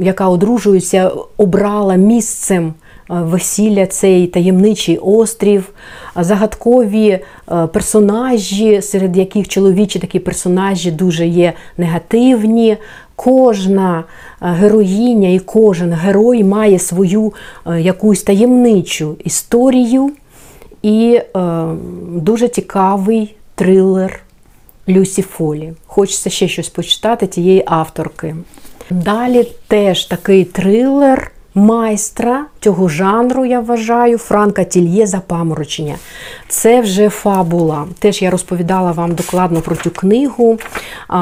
яка 0.00 0.28
одружується, 0.28 1.10
обрала 1.36 1.94
місцем 1.94 2.74
весілля 3.08 3.86
цей 3.86 4.26
таємничий 4.26 4.98
острів, 4.98 5.68
загадкові 6.16 7.18
персонажі, 7.72 8.82
серед 8.82 9.16
яких 9.16 9.48
чоловічі 9.48 9.98
такі 9.98 10.18
персонажі 10.18 10.90
дуже 10.90 11.26
є 11.26 11.52
негативні. 11.76 12.76
Кожна 13.16 14.04
героїня 14.40 15.28
і 15.28 15.38
кожен 15.38 15.92
герой 15.92 16.44
має 16.44 16.78
свою 16.78 17.32
якусь 17.78 18.22
таємничу 18.22 19.16
історію. 19.24 20.10
І 20.82 21.20
е, 21.36 21.64
дуже 22.08 22.48
цікавий 22.48 23.34
трилер 23.54 24.20
Люсі 24.88 25.22
Фолі. 25.22 25.72
Хочеться 25.86 26.30
ще 26.30 26.48
щось 26.48 26.68
почитати 26.68 27.26
тієї 27.26 27.64
авторки. 27.66 28.36
Далі 28.90 29.48
теж 29.68 30.04
такий 30.04 30.44
трилер 30.44 31.32
майстра 31.54 32.46
цього 32.60 32.88
жанру, 32.88 33.44
я 33.44 33.60
вважаю, 33.60 34.18
Франка 34.18 34.64
Тільє 34.64 35.06
Запаморочення. 35.06 35.94
Це 36.48 36.80
вже 36.80 37.08
фабула. 37.08 37.86
Теж 37.98 38.22
я 38.22 38.30
розповідала 38.30 38.92
вам 38.92 39.14
докладно 39.14 39.60
про 39.60 39.76
цю 39.76 39.90
книгу. 39.90 40.58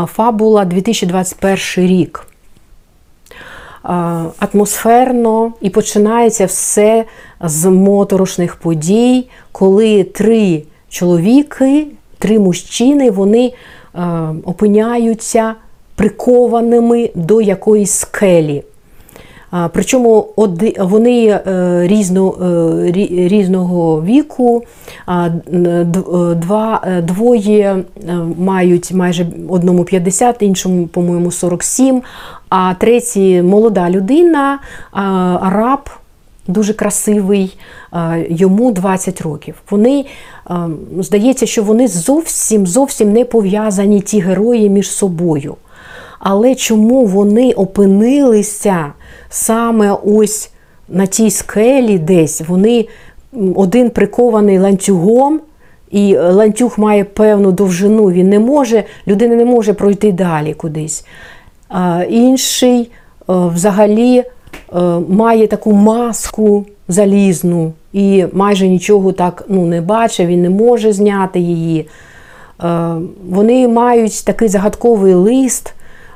Фабула 0.06 0.64
2021 0.64 1.90
рік 1.90 2.26
атмосферно 4.38 5.53
і 5.61 5.70
починається 5.70 6.46
все 6.46 7.05
з 7.40 7.70
моторошних 7.70 8.57
подій, 8.57 9.29
коли 9.53 10.05
три 10.05 10.62
чоловіки, 10.88 11.87
три 12.18 12.38
мужчини, 12.38 13.11
вони 13.11 13.53
опиняються 14.44 15.55
прикованими 15.94 17.11
до 17.14 17.40
якоїсь 17.40 17.92
скелі. 17.92 18.64
Причому 19.72 20.26
вони 20.78 21.26
е, 21.26 21.42
е, 21.46 22.92
різного 23.28 24.02
віку, 24.02 24.62
е, 25.09 25.87
двоє 27.02 27.85
мають 28.38 28.92
майже 28.92 29.26
одному 29.48 29.85
50, 29.85 30.37
іншому, 30.42 30.87
по-моєму, 30.87 31.30
47, 31.30 32.02
а 32.48 32.74
третій 32.74 33.42
молода 33.42 33.90
людина, 33.90 34.59
араб, 35.40 35.90
дуже 36.48 36.72
красивий, 36.72 37.59
йому 38.28 38.72
20 38.72 39.20
років. 39.20 39.54
Вони, 39.70 40.04
здається, 40.98 41.46
що 41.46 41.62
вони 41.62 41.88
зовсім 41.88 42.66
зовсім 42.66 43.12
не 43.12 43.24
пов'язані 43.24 44.00
ті 44.00 44.20
герої 44.20 44.70
між 44.70 44.90
собою. 44.90 45.54
Але 46.18 46.54
чому 46.54 47.06
вони 47.06 47.52
опинилися 47.52 48.92
саме 49.28 49.96
ось 50.04 50.50
на 50.88 51.06
тій 51.06 51.30
скелі 51.30 51.98
десь? 51.98 52.42
Вони 52.48 52.88
один 53.55 53.90
прикований 53.90 54.59
ланцюгом, 54.59 55.40
і 55.90 56.16
ланцюг 56.16 56.74
має 56.76 57.05
певну 57.05 57.53
довжину, 57.53 58.11
він 58.11 58.28
не 58.28 58.38
може, 58.38 58.84
людина 59.07 59.34
не 59.34 59.44
може 59.44 59.72
пройти 59.72 60.12
далі 60.12 60.55
кудись. 60.55 61.07
А 61.68 62.05
інший 62.09 62.80
е, 62.80 62.86
взагалі 63.28 64.18
е, 64.18 64.24
має 65.09 65.46
таку 65.46 65.72
маску 65.72 66.64
залізну 66.88 67.72
і 67.92 68.24
майже 68.32 68.68
нічого 68.68 69.12
так 69.12 69.44
ну, 69.48 69.66
не 69.66 69.80
бачить, 69.80 70.28
він 70.28 70.42
не 70.42 70.51
може 70.51 70.92
зняти 70.92 71.40
її. 71.40 71.88
Е, 72.64 72.94
Вони 73.30 73.68
мають 73.68 74.24
такий 74.24 74.48
загадковий 74.48 75.14
лист, 75.14 75.74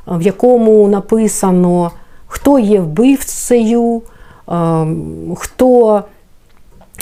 е, 0.08 0.16
в 0.16 0.22
якому 0.22 0.88
написано, 0.88 1.90
хто 2.30 2.58
є 2.58 2.80
вбивцею, 2.80 4.02
е, 4.48 4.86
хто 5.36 6.02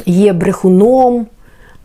є 0.07 0.33
брехуном 0.33 1.27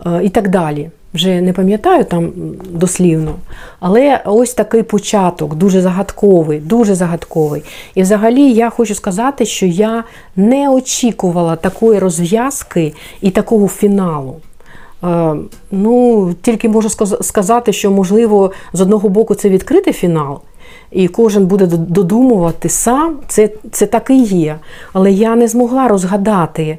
е, 0.06 0.24
і 0.24 0.30
так 0.30 0.50
далі. 0.50 0.90
Вже 1.14 1.42
не 1.42 1.54
пам'ятаю 1.54 2.04
там 2.04 2.32
дослівно, 2.70 3.36
але 3.80 4.22
ось 4.26 4.54
такий 4.54 4.84
початок, 4.84 5.56
дуже 5.56 5.82
загадковий, 5.82 6.60
дуже 6.60 6.96
загадковий. 6.96 7.64
І 7.96 8.02
взагалі 8.02 8.52
я 8.52 8.70
хочу 8.70 8.96
сказати, 8.96 9.46
що 9.46 9.66
я 9.66 10.04
не 10.36 10.70
очікувала 10.70 11.56
такої 11.56 12.00
розв'язки 12.00 12.94
і 13.22 13.30
такого 13.32 13.68
фіналу. 13.68 14.36
Е, 15.04 15.36
Ну, 15.72 16.34
тільки 16.42 16.70
можу 16.70 16.90
сказати, 17.22 17.74
що 17.74 17.92
можливо 17.92 18.52
з 18.74 18.82
одного 18.82 19.10
боку 19.10 19.36
це 19.36 19.50
відкритий 19.50 19.94
фінал, 19.94 20.40
і 20.94 21.08
кожен 21.08 21.46
буде 21.46 21.66
додумувати 21.68 22.70
сам. 22.70 23.20
Це, 23.28 23.50
це 23.72 23.86
так 23.86 24.10
і 24.10 24.24
є. 24.24 24.56
Але 24.94 25.12
я 25.12 25.36
не 25.36 25.48
змогла 25.48 25.88
розгадати. 25.88 26.78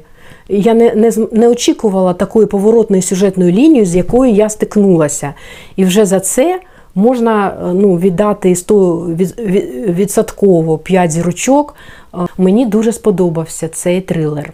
Я 0.49 0.73
не, 0.73 0.95
не, 0.95 1.11
не 1.31 1.47
очікувала 1.49 2.13
такої 2.13 2.45
поворотної 2.47 3.01
сюжетної 3.01 3.51
лінії, 3.53 3.85
з 3.85 3.95
якою 3.95 4.31
я 4.33 4.49
стикнулася. 4.49 5.33
І 5.75 5.85
вже 5.85 6.05
за 6.05 6.19
це 6.19 6.59
можна 6.95 7.47
е, 7.49 7.73
ну, 7.73 7.97
віддати 7.97 8.55
100 8.55 8.95
від- 8.99 9.39
від- 9.39 9.95
відсотково 9.95 10.77
5 10.77 11.11
зірочок. 11.11 11.75
Е, 12.13 12.17
Мені 12.37 12.65
дуже 12.65 12.91
сподобався 12.93 13.67
цей 13.67 14.01
трилер. 14.01 14.53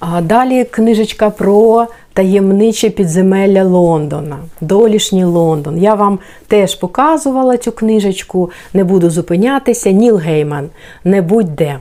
А 0.00 0.20
далі 0.22 0.64
книжечка 0.64 1.30
про 1.30 1.86
таємниче 2.12 2.90
підземелля 2.90 3.64
Лондона, 3.64 4.36
долішній 4.60 5.24
Лондон. 5.24 5.78
Я 5.78 5.94
вам 5.94 6.18
теж 6.46 6.74
показувала 6.74 7.56
цю 7.56 7.72
книжечку, 7.72 8.50
не 8.74 8.84
буду 8.84 9.10
зупинятися. 9.10 9.90
Ніл 9.90 10.16
Гейман, 10.16 10.68
не 11.04 11.22
будь-де. 11.22 11.78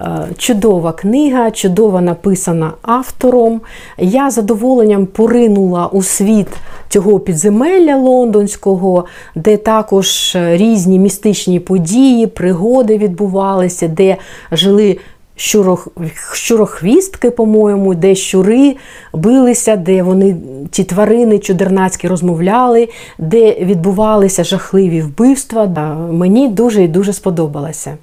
Е, 0.00 0.28
Чудова 0.38 0.92
книга, 0.92 1.50
чудово 1.50 2.00
написана 2.00 2.72
автором. 2.82 3.60
Я 3.98 4.30
задоволенням 4.30 5.06
поринула 5.06 5.86
у 5.86 6.02
світ 6.02 6.48
цього 6.88 7.20
підземелля 7.20 7.96
лондонського, 7.96 9.04
де 9.34 9.56
також 9.56 10.36
е, 10.36 10.56
різні 10.56 10.98
містичні 10.98 11.60
події, 11.60 12.26
пригоди 12.26 12.98
відбувалися, 12.98 13.88
де 13.88 14.16
жили 14.52 14.98
щурох, 15.40 15.88
щурохвістки, 16.32 17.30
по-моєму, 17.30 17.94
де 17.94 18.14
щури 18.14 18.76
билися, 19.12 19.76
де 19.76 20.02
вони, 20.02 20.36
ті 20.70 20.84
тварини 20.84 21.38
чудернацькі 21.38 22.08
розмовляли, 22.08 22.88
де 23.18 23.54
відбувалися 23.54 24.44
жахливі 24.44 25.02
вбивства. 25.02 25.66
Мені 26.12 26.48
дуже 26.48 26.82
і 26.82 26.88
дуже 26.88 27.12
сподобалося. 27.12 27.96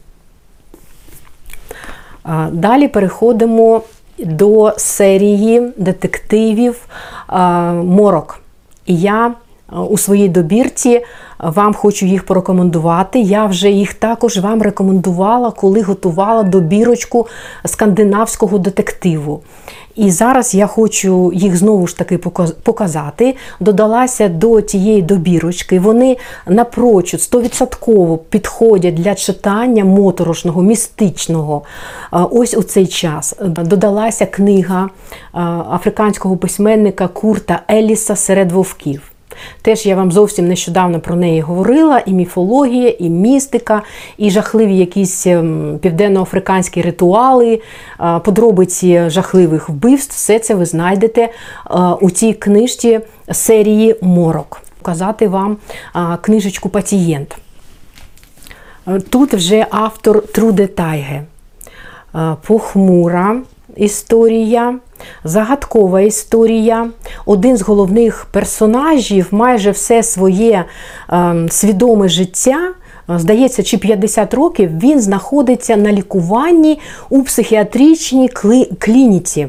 Далі 2.51 2.87
переходимо 2.87 3.81
до 4.19 4.73
серії 4.77 5.61
детективів 5.77 6.75
Морок. 7.83 8.39
І 8.85 8.99
я 8.99 9.33
у 9.71 9.97
своїй 9.97 10.29
добірці 10.29 11.01
вам 11.39 11.73
хочу 11.73 12.05
їх 12.05 12.25
порекомендувати. 12.25 13.19
Я 13.19 13.45
вже 13.45 13.69
їх 13.69 13.93
також 13.93 14.37
вам 14.37 14.61
рекомендувала, 14.61 15.51
коли 15.51 15.81
готувала 15.81 16.43
добірочку 16.43 17.27
скандинавського 17.65 18.57
детективу. 18.57 19.41
І 19.95 20.11
зараз 20.11 20.55
я 20.55 20.67
хочу 20.67 21.31
їх 21.33 21.57
знову 21.57 21.87
ж 21.87 21.97
таки 21.97 22.17
показати. 22.63 23.35
Додалася 23.59 24.27
до 24.27 24.61
тієї 24.61 25.01
добірочки. 25.01 25.79
Вони 25.79 26.17
напрочуд 26.47 27.19
100% 27.19 28.17
підходять 28.17 28.93
для 28.93 29.15
читання 29.15 29.85
моторошного, 29.85 30.61
містичного. 30.61 31.61
Ось 32.11 32.53
у 32.53 32.63
цей 32.63 32.87
час 32.87 33.35
додалася 33.45 34.25
книга 34.25 34.89
африканського 35.71 36.37
письменника 36.37 37.07
Курта 37.07 37.61
Еліса 37.69 38.15
Серед 38.15 38.51
вовків. 38.51 39.16
Теж 39.61 39.85
я 39.85 39.95
вам 39.95 40.11
зовсім 40.11 40.47
нещодавно 40.47 40.99
про 40.99 41.15
неї 41.15 41.41
говорила: 41.41 41.99
і 42.05 42.11
міфологія, 42.11 42.89
і 42.99 43.09
містика, 43.09 43.81
і 44.17 44.31
жахливі 44.31 44.77
якісь 44.77 45.27
ем, 45.27 45.79
південноафриканські 45.81 46.81
ритуали, 46.81 47.61
е, 47.99 48.19
подробиці 48.19 49.09
жахливих 49.09 49.69
вбивств. 49.69 50.15
Все 50.15 50.39
це 50.39 50.55
ви 50.55 50.65
знайдете 50.65 51.21
е, 51.21 51.29
у 52.01 52.11
цій 52.11 52.33
книжці 52.33 52.99
серії 53.31 53.95
Морок. 54.01 54.61
Показати 54.79 55.27
вам 55.27 55.57
е, 55.95 56.17
книжечку 56.21 56.69
Пацієнт. 56.69 57.37
Тут 59.09 59.33
вже 59.33 59.65
автор 59.71 60.27
Труде 60.27 60.67
Тайге. 60.67 61.23
Похмура 62.47 63.41
історія, 63.75 64.79
загадкова 65.23 66.01
історія. 66.01 66.89
Один 67.25 67.57
з 67.57 67.61
головних 67.61 68.27
персонажів 68.31 69.27
майже 69.31 69.71
все 69.71 70.03
своє 70.03 70.65
е, 71.09 71.35
свідоме 71.49 72.09
життя. 72.09 72.57
е, 73.09 73.19
Здається, 73.19 73.63
чи 73.63 73.77
50 73.77 74.33
років 74.33 74.79
він 74.79 75.01
знаходиться 75.01 75.75
на 75.77 75.91
лікуванні 75.91 76.79
у 77.09 77.23
психіатричній 77.23 78.29
кли- 78.29 78.67
клініці. 78.79 79.47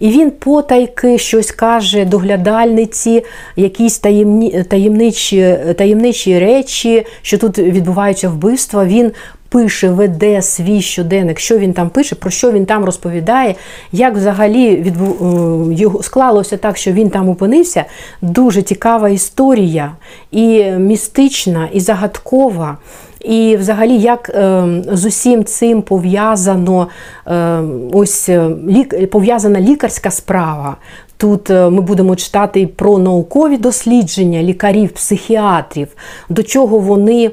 І 0.00 0.08
він 0.10 0.30
потайки 0.30 1.18
щось 1.18 1.50
каже 1.50 2.04
доглядальниці, 2.04 3.24
якісь 3.56 3.98
таємні, 3.98 4.64
таємничі, 4.70 5.56
таємничі 5.78 6.38
речі, 6.38 7.06
що 7.22 7.38
тут 7.38 7.58
відбуваються 7.58 8.28
вбивства. 8.28 8.84
Він 8.84 9.12
пише, 9.50 9.88
веде 9.90 10.42
свій 10.42 10.82
щоденник, 10.82 11.38
що 11.38 11.58
він 11.58 11.72
там 11.72 11.90
пише, 11.90 12.14
про 12.14 12.30
що 12.30 12.52
він 12.52 12.66
там 12.66 12.84
розповідає, 12.84 13.54
як 13.92 14.16
взагалі 14.16 14.76
відбу... 14.76 15.04
е, 15.04 15.74
його 15.74 16.02
склалося 16.02 16.56
так, 16.56 16.76
що 16.76 16.92
він 16.92 17.10
там 17.10 17.28
опинився. 17.28 17.84
Дуже 18.22 18.62
цікава 18.62 19.08
історія, 19.08 19.92
і 20.30 20.64
містична, 20.64 21.68
і 21.72 21.80
загадкова. 21.80 22.78
І 23.20 23.56
взагалі, 23.56 23.98
як 23.98 24.28
е, 24.28 24.64
з 24.92 25.04
усім 25.04 25.44
цим 25.44 25.82
пов'язано 25.82 26.88
е, 27.26 27.60
ось 27.92 28.28
е, 28.28 28.50
лік, 28.68 29.10
пов'язана 29.10 29.60
лікарська 29.60 30.10
справа. 30.10 30.76
Тут 31.16 31.50
е, 31.50 31.70
ми 31.70 31.80
будемо 31.80 32.16
читати 32.16 32.66
про 32.76 32.98
наукові 32.98 33.56
дослідження 33.56 34.42
лікарів, 34.42 34.88
психіатрів, 34.92 35.88
до 36.28 36.42
чого 36.42 36.78
вони 36.78 37.30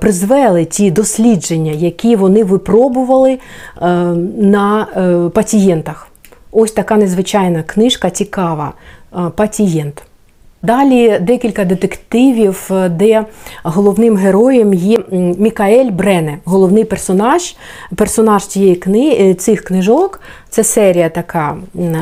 призвели 0.00 0.64
ті 0.64 0.90
дослідження, 0.90 1.72
які 1.72 2.16
вони 2.16 2.44
випробували 2.44 3.32
е, 3.32 3.86
на 4.38 4.86
е, 4.96 5.28
пацієнтах. 5.30 6.08
Ось 6.52 6.72
така 6.72 6.96
незвичайна 6.96 7.62
книжка, 7.62 8.10
цікава. 8.10 8.72
е, 9.14 9.18
Пацієнт. 9.36 10.02
Далі 10.62 11.18
декілька 11.20 11.64
детективів, 11.64 12.68
е, 12.70 12.88
де 12.88 13.24
головним 13.62 14.16
героєм 14.16 14.74
є 14.74 14.98
Мікаель 15.38 15.90
Брене, 15.90 16.38
головний 16.44 16.84
персонаж. 16.84 17.56
Персонаж 17.96 18.46
цієї 18.46 18.74
кни... 18.74 19.16
е, 19.20 19.34
цих 19.34 19.64
книжок. 19.64 20.20
Це 20.50 20.64
серія 20.64 21.08
така, 21.08 21.56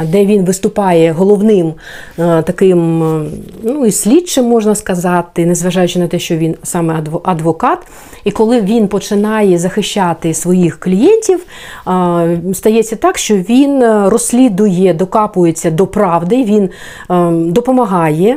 де 0.04 0.26
він 0.26 0.44
виступає 0.44 1.12
головним 1.12 1.74
е, 2.18 2.42
таким, 2.42 3.02
е, 3.02 3.24
ну 3.62 3.86
і 3.86 3.92
слідчим, 3.92 4.44
можна 4.44 4.74
сказати, 4.74 5.46
незважаючи 5.46 5.98
на 5.98 6.08
те, 6.08 6.18
що 6.18 6.36
він 6.36 6.56
саме 6.62 7.02
адвокат. 7.24 7.78
І 8.24 8.30
коли 8.30 8.60
він 8.60 8.88
починає 8.88 9.58
захищати 9.58 10.34
своїх 10.34 10.80
клієнтів, 10.80 11.44
е, 11.88 12.40
стається 12.54 12.96
так, 12.96 13.18
що 13.18 13.34
він 13.36 13.84
розслідує, 14.08 14.94
докапується 14.94 15.70
до 15.70 15.86
правди, 15.86 16.44
він 16.44 16.70
е, 17.10 17.30
допомагає 17.30 18.36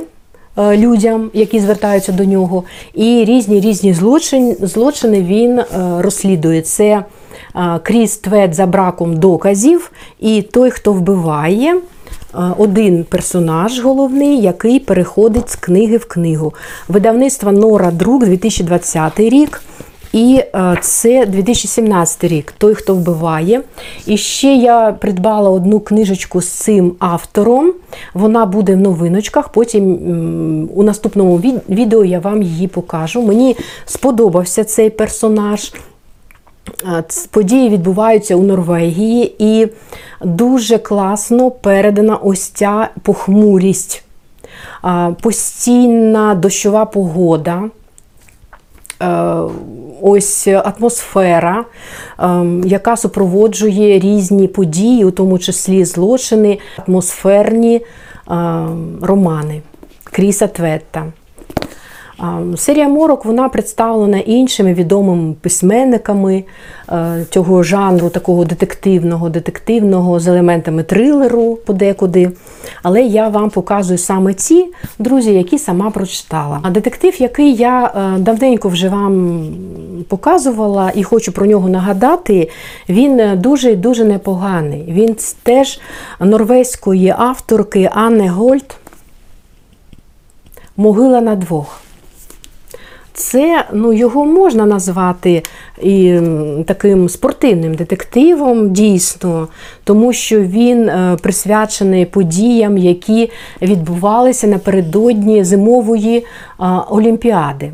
людям, 0.57 1.29
які 1.33 1.59
звертаються 1.59 2.11
до 2.11 2.25
нього, 2.25 2.63
і 2.93 3.25
різні 3.25 3.59
різні 3.59 3.93
злочини, 3.93 4.55
злочини 4.61 5.21
він 5.21 5.59
е, 5.59 5.65
розслідує. 5.99 6.61
Це 6.61 7.03
Кріс 7.53 7.79
крізь 7.83 8.17
твет 8.17 8.53
за 8.53 8.65
браком 8.65 9.17
доказів, 9.17 9.91
і 10.19 10.41
той, 10.41 10.69
хто 10.71 10.93
вбиває. 10.93 11.75
е, 11.75 11.81
Один 12.57 13.03
персонаж 13.03 13.79
головний, 13.79 14.41
який 14.41 14.79
переходить 14.79 15.49
з 15.49 15.55
книги 15.55 15.97
в 15.97 16.05
книгу. 16.05 16.53
Видавництво 16.87 17.51
Нора 17.51 17.91
Друк 17.91 18.25
2020 18.25 19.19
рік. 19.19 19.61
І 20.13 20.43
е, 20.55 20.77
це 20.81 21.25
2017 21.25 22.23
рік, 22.23 22.53
той, 22.57 22.73
хто 22.75 22.95
вбиває. 22.95 23.61
І 24.05 24.17
ще 24.17 24.55
я 24.55 24.91
придбала 24.91 25.49
одну 25.49 25.79
книжечку 25.79 26.41
з 26.41 26.47
цим 26.47 26.93
автором. 26.99 27.73
Вона 28.13 28.45
буде 28.45 28.75
в 28.75 28.77
новиночках. 28.77 29.49
Потім 29.49 29.99
у 30.75 30.83
наступному 30.83 31.37
від- 31.37 31.61
відео 31.69 32.05
я 32.05 32.19
вам 32.19 32.41
її 32.43 32.67
покажу. 32.67 33.21
Мені 33.21 33.57
сподобався 33.85 34.63
цей 34.63 34.89
персонаж. 34.89 35.73
Е, 36.85 37.03
Події 37.31 37.69
відбуваються 37.69 38.35
у 38.35 38.43
Норвегії, 38.43 39.35
і 39.39 39.67
дуже 40.21 40.77
класно 40.77 41.51
передана 41.51 42.15
ось 42.15 42.41
ця 42.47 42.89
похмурість, 43.03 44.03
постійна 45.21 46.35
дощова 46.35 46.85
погода. 46.85 47.63
Ось 50.01 50.47
атмосфера, 50.47 51.65
е, 52.19 52.45
яка 52.65 52.97
супроводжує 52.97 53.99
різні 53.99 54.47
події, 54.47 55.05
у 55.05 55.11
тому 55.11 55.39
числі 55.39 55.85
злочини, 55.85 56.59
атмосферні 56.87 57.81
романи 59.01 59.61
Кріса 60.03 60.47
Тветта. 60.47 61.05
Серія 62.57 62.87
морок 62.87 63.25
вона 63.25 63.49
представлена 63.49 64.17
іншими 64.17 64.73
відомими 64.73 65.33
письменниками 65.41 66.43
е, 66.89 67.25
цього 67.29 67.63
жанру, 67.63 68.09
такого 68.09 68.45
детективного, 68.45 69.29
детективного 69.29 70.19
з 70.19 70.27
елементами 70.27 70.83
трилеру 70.83 71.55
подекуди. 71.65 72.31
Але 72.83 73.01
я 73.01 73.27
вам 73.27 73.49
показую 73.49 73.97
саме 73.97 74.33
ті 74.33 74.67
друзі, 74.99 75.33
які 75.33 75.59
сама 75.59 75.89
прочитала. 75.89 76.59
А 76.63 76.69
детектив, 76.69 77.21
який 77.21 77.55
я 77.55 77.85
е, 77.85 78.19
давненько 78.19 78.69
вже 78.69 78.89
вам 78.89 79.45
показувала 80.07 80.91
і 80.95 81.03
хочу 81.03 81.31
про 81.31 81.45
нього 81.45 81.69
нагадати, 81.69 82.49
він 82.89 83.21
дуже 83.35 83.71
і 83.71 83.75
дуже 83.75 84.05
непоганий. 84.05 84.85
Він 84.87 85.15
теж 85.43 85.79
норвезької 86.19 87.13
авторки 87.17 87.89
Анни 87.93 88.29
Гольд. 88.29 88.75
Могила 90.77 91.21
на 91.21 91.35
двох. 91.35 91.81
Це 93.13 93.65
ну, 93.73 93.93
його 93.93 94.25
можна 94.25 94.65
назвати 94.65 95.43
і 95.81 96.19
таким 96.65 97.09
спортивним 97.09 97.75
детективом, 97.75 98.69
дійсно, 98.69 99.47
тому 99.83 100.13
що 100.13 100.39
він 100.39 100.89
е, 100.89 101.17
присвячений 101.21 102.05
подіям, 102.05 102.77
які 102.77 103.31
відбувалися 103.61 104.47
напередодні 104.47 105.43
зимової 105.43 106.17
е, 106.17 106.23
олімпіади. 106.89 107.71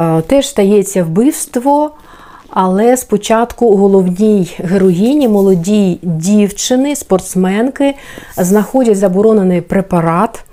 Е, 0.00 0.20
теж 0.20 0.48
стається 0.48 1.04
вбивство. 1.04 1.90
Але 2.56 2.96
спочатку 2.96 3.76
головній 3.76 4.54
героїні, 4.58 5.28
молодій 5.28 5.98
дівчини, 6.02 6.96
спортсменки, 6.96 7.94
знаходять 8.36 8.98
заборонений 8.98 9.60
препарат. 9.60 10.44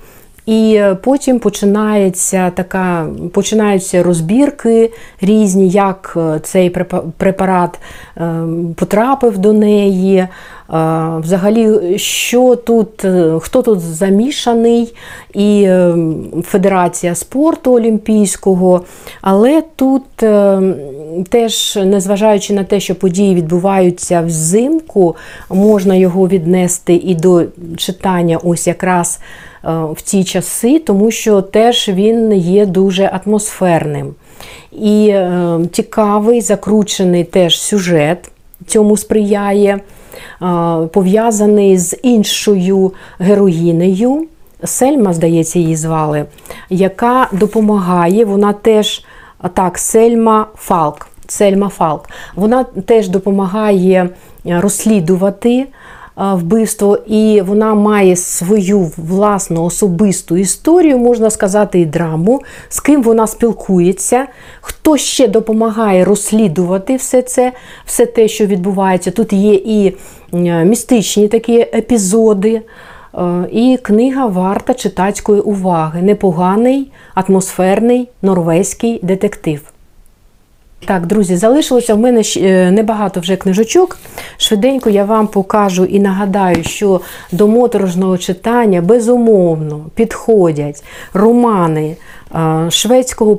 І 0.45 0.75
е, 0.75 0.95
потім 0.95 1.39
починається 1.39 2.49
така, 2.49 3.07
починаються 3.33 4.03
розбірки 4.03 4.93
різні, 5.21 5.69
як 5.69 6.13
е, 6.17 6.39
цей 6.43 6.69
препарат 7.17 7.79
е, 8.17 8.43
потрапив 8.75 9.37
до 9.37 9.53
неї. 9.53 10.27
Взагалі, 11.19 11.97
що 11.99 12.55
тут, 12.55 13.05
хто 13.39 13.61
тут 13.61 13.79
замішаний, 13.79 14.93
і 15.33 15.69
Федерація 16.43 17.15
спорту 17.15 17.73
Олімпійського. 17.73 18.81
Але 19.21 19.63
тут 19.75 20.03
теж, 21.29 21.79
незважаючи 21.85 22.53
на 22.53 22.63
те, 22.63 22.79
що 22.79 22.95
події 22.95 23.35
відбуваються 23.35 24.21
взимку, 24.21 25.15
можна 25.49 25.95
його 25.95 26.27
віднести 26.27 26.93
і 26.93 27.15
до 27.15 27.43
читання 27.77 28.39
ось 28.43 28.67
якраз. 28.67 29.19
Е, 29.65 29.69
в 29.93 30.01
ті 30.01 30.23
часи, 30.23 30.79
тому 30.79 31.11
що 31.11 31.41
теж 31.41 31.89
він 31.89 32.33
є 32.33 32.65
дуже 32.65 33.19
атмосферним. 33.25 34.13
І 34.71 35.07
е, 35.07 35.59
цікавий, 35.71 36.41
закручений 36.41 37.23
теж 37.23 37.61
сюжет 37.61 38.31
цьому 38.67 38.97
сприяє, 38.97 39.69
е, 39.69 39.81
пов'язаний 40.91 41.77
з 41.77 41.97
іншою 42.03 42.93
героїнею. 43.19 44.27
Сельма, 44.63 45.13
здається, 45.13 45.59
її 45.59 45.75
звали, 45.75 46.25
яка 46.69 47.27
допомагає, 47.31 48.25
вона 48.25 48.53
теж 48.53 49.05
так, 49.53 49.77
Сельма 49.77 50.47
Фалк. 50.55 51.07
Сельма 51.27 51.69
Фалк. 51.69 52.09
Вона 52.35 52.63
теж 52.63 53.09
допомагає 53.09 54.09
розслідувати 54.45 55.67
вбивство, 56.21 56.97
і 57.07 57.41
вона 57.41 57.75
має 57.75 58.15
свою 58.15 58.91
власну 58.97 59.63
особисту 59.63 60.37
історію, 60.37 60.97
можна 60.97 61.29
сказати, 61.29 61.79
і 61.79 61.85
драму, 61.85 62.41
з 62.69 62.79
ким 62.79 63.03
вона 63.03 63.27
спілкується, 63.27 64.27
хто 64.61 64.97
ще 64.97 65.27
допомагає 65.27 66.05
розслідувати 66.05 66.95
все 66.95 67.21
це, 67.21 67.51
все 67.85 68.05
те, 68.05 68.27
що 68.27 68.45
відбувається. 68.45 69.11
Тут 69.11 69.33
є 69.33 69.53
і 69.53 69.95
містичні 70.65 71.27
такі 71.27 71.59
епізоди. 71.59 72.61
І 73.51 73.79
книга 73.81 74.25
варта 74.25 74.73
читацької 74.73 75.41
уваги. 75.41 76.01
Непоганий, 76.01 76.91
атмосферний 77.15 78.09
норвезький 78.21 78.99
детектив. 79.03 79.70
Так, 80.85 81.05
друзі, 81.05 81.35
залишилося 81.35 81.95
в 81.95 81.99
мене 81.99 82.23
е, 82.37 82.71
небагато 82.71 83.19
вже 83.19 83.35
книжочок. 83.35 83.97
Швиденько 84.37 84.89
я 84.89 85.05
вам 85.05 85.27
покажу 85.27 85.85
і 85.85 85.99
нагадаю, 85.99 86.63
що 86.63 87.01
до 87.31 87.47
моторожного 87.47 88.17
читання 88.17 88.81
безумовно 88.81 89.85
підходять 89.95 90.83
романи 91.13 91.95
е, 92.35 92.71
шведського 92.71 93.35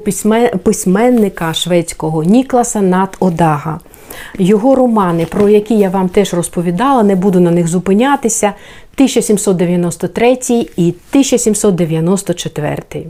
письменника 0.64 1.54
шведського 1.54 2.22
Нікласа 2.22 2.80
Нат 2.80 3.16
Одага. 3.20 3.80
Його 4.38 4.74
романи, 4.74 5.26
про 5.26 5.48
які 5.48 5.74
я 5.74 5.88
вам 5.88 6.08
теж 6.08 6.34
розповідала, 6.34 7.02
не 7.02 7.16
буду 7.16 7.40
на 7.40 7.50
них 7.50 7.68
зупинятися. 7.68 8.52
1793 8.96 10.38
і 10.76 10.94
1794. 11.10 13.06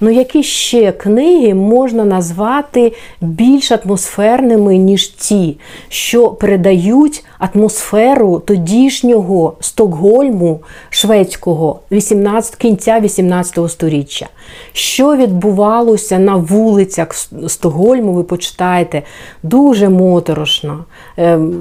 Ну, 0.00 0.10
які 0.10 0.42
ще 0.42 0.92
книги 0.92 1.54
можна 1.54 2.04
назвати 2.04 2.92
більш 3.20 3.72
атмосферними, 3.72 4.76
ніж 4.76 5.08
ті, 5.08 5.56
що 5.88 6.28
передають 6.28 7.24
атмосферу 7.38 8.42
тодішнього 8.46 9.56
Стокгольму 9.60 10.60
шведського 10.90 11.80
18, 11.92 12.56
кінця 12.56 13.00
18 13.00 13.70
століття? 13.70 14.26
Що 14.72 15.16
відбувалося 15.16 16.18
на 16.18 16.36
вулицях 16.36 17.14
Стокгольму, 17.48 18.12
ви 18.12 18.22
почитаєте, 18.22 19.02
дуже 19.42 19.88
моторошно. 19.88 20.84
Ем, 21.16 21.52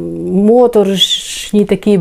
моторошні 1.54 1.66
такі 1.66 2.00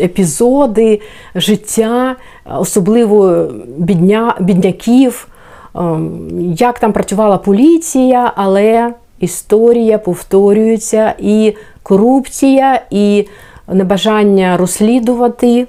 епізоди 0.00 1.00
життя, 1.34 2.16
особливо 2.58 3.48
бідня, 3.78 4.36
бідняків, 4.40 5.28
ем, 5.74 6.54
як 6.58 6.78
там 6.78 6.92
працювала 6.92 7.38
поліція, 7.38 8.32
але 8.36 8.94
історія 9.20 9.98
повторюється, 9.98 11.14
і 11.18 11.54
корупція, 11.82 12.82
і 12.90 13.26
небажання 13.68 14.56
розслідувати. 14.56 15.66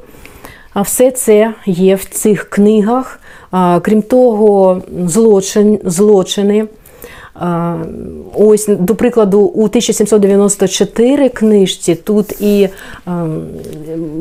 А 0.73 0.81
все 0.81 1.11
це 1.11 1.53
є 1.65 1.95
в 1.95 2.05
цих 2.05 2.49
книгах. 2.49 3.19
Крім 3.81 4.01
того, 4.01 4.81
злочин, 5.05 5.79
злочини. 5.85 6.67
Ось, 8.33 8.67
до 8.67 8.95
прикладу, 8.95 9.39
у 9.39 9.63
1794 9.63 11.29
книжці 11.29 11.95
тут 11.95 12.41
і 12.41 12.69
ем, 13.07 13.41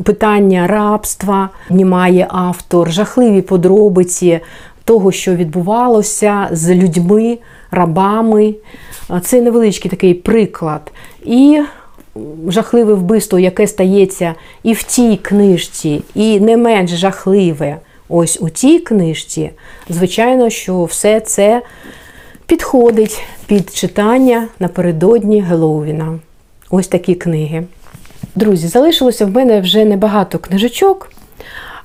питання 0.05 0.67
рабства 0.67 1.51
знімає 1.71 2.27
автор, 2.31 2.93
жахливі 2.93 3.43
подробиці 3.43 4.41
того, 4.85 5.13
що 5.13 5.35
відбувалося 5.35 6.49
з 6.53 6.75
людьми, 6.75 7.39
рабами. 7.71 8.55
Це 9.23 9.41
невеличкий 9.41 9.91
такий 9.91 10.15
приклад. 10.15 10.93
І 11.25 11.61
жахливе 12.49 12.95
вбивство, 12.95 13.39
яке 13.39 13.67
стається 13.67 14.35
і 14.63 14.73
в 14.73 14.83
тій 14.83 15.17
книжці, 15.17 16.03
і 16.15 16.41
не 16.41 16.57
менш 16.57 16.91
жахливе 16.91 17.77
ось 18.09 18.39
у 18.41 18.51
тій 18.51 18.79
книжці, 18.79 19.51
звичайно, 19.89 20.51
що 20.51 20.85
все 20.85 21.21
це 21.21 21.63
підходить 22.47 23.23
під 23.47 23.75
читання 23.75 24.49
напередодні 24.61 25.41
Геловіна. 25.41 26.19
Ось 26.71 26.89
такі 26.89 27.15
книги. 27.15 27.65
Друзі, 28.35 28.69
залишилося 28.69 29.27
в 29.27 29.31
мене 29.31 29.61
вже 29.61 29.85
небагато 29.85 30.39
книжечок. 30.39 31.13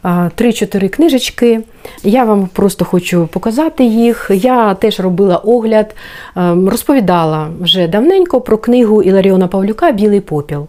3-4 0.03 0.89
книжечки. 0.89 1.61
Я 2.03 2.23
вам 2.23 2.47
просто 2.53 2.85
хочу 2.85 3.27
показати 3.27 3.83
їх. 3.83 4.31
Я 4.33 4.73
теж 4.73 4.99
робила 4.99 5.35
огляд, 5.35 5.95
ем, 6.35 6.69
розповідала 6.69 7.47
вже 7.61 7.87
давненько 7.87 8.41
про 8.41 8.57
книгу 8.57 9.03
Іларіона 9.03 9.47
Павлюка 9.47 9.91
Білий 9.91 10.21
попіл. 10.21 10.67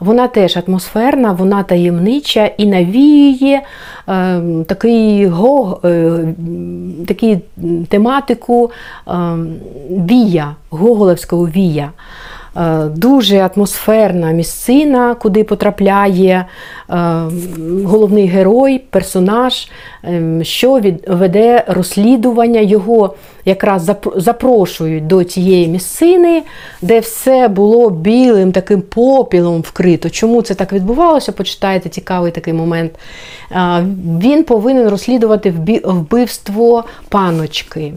Вона 0.00 0.28
теж 0.28 0.56
атмосферна, 0.56 1.32
вона 1.32 1.62
таємнича 1.62 2.46
і 2.46 2.66
навіює 2.66 3.60
е, 4.08 4.40
такий, 4.66 5.26
го, 5.26 5.80
е, 5.84 6.24
такий 7.08 7.38
тематику 7.88 8.70
е, 9.08 9.12
вія, 9.90 10.56
гоголевського 10.70 11.46
вія. 11.46 11.92
Е, 12.56 12.84
дуже 12.84 13.50
атмосферна 13.56 14.30
місцина, 14.30 15.14
куди 15.14 15.44
потрапляє 15.44 16.46
е, 16.90 16.94
головний 17.84 18.26
герой, 18.26 18.78
персонаж, 18.78 19.68
ем, 20.02 20.44
що 20.44 20.80
веде 21.06 21.64
розслідування. 21.66 22.60
Його 22.60 23.14
якраз 23.44 23.90
запрошують 24.16 25.06
до 25.06 25.24
тієї 25.24 25.68
місцини, 25.68 26.42
де 26.82 27.00
все 27.00 27.48
було 27.48 27.90
білим 27.90 28.52
таким 28.52 28.82
попілом 28.82 29.60
вкрито. 29.60 30.10
Чому 30.10 30.42
це 30.42 30.54
так 30.54 30.72
відбувалося? 30.72 31.32
Почитайте 31.32 31.88
цікавий 31.88 32.32
такий 32.32 32.54
момент. 32.54 32.92
Він 34.20 34.44
повинен 34.44 34.88
розслідувати 34.88 35.54
вбивство 35.84 36.84
паночки. 37.08 37.92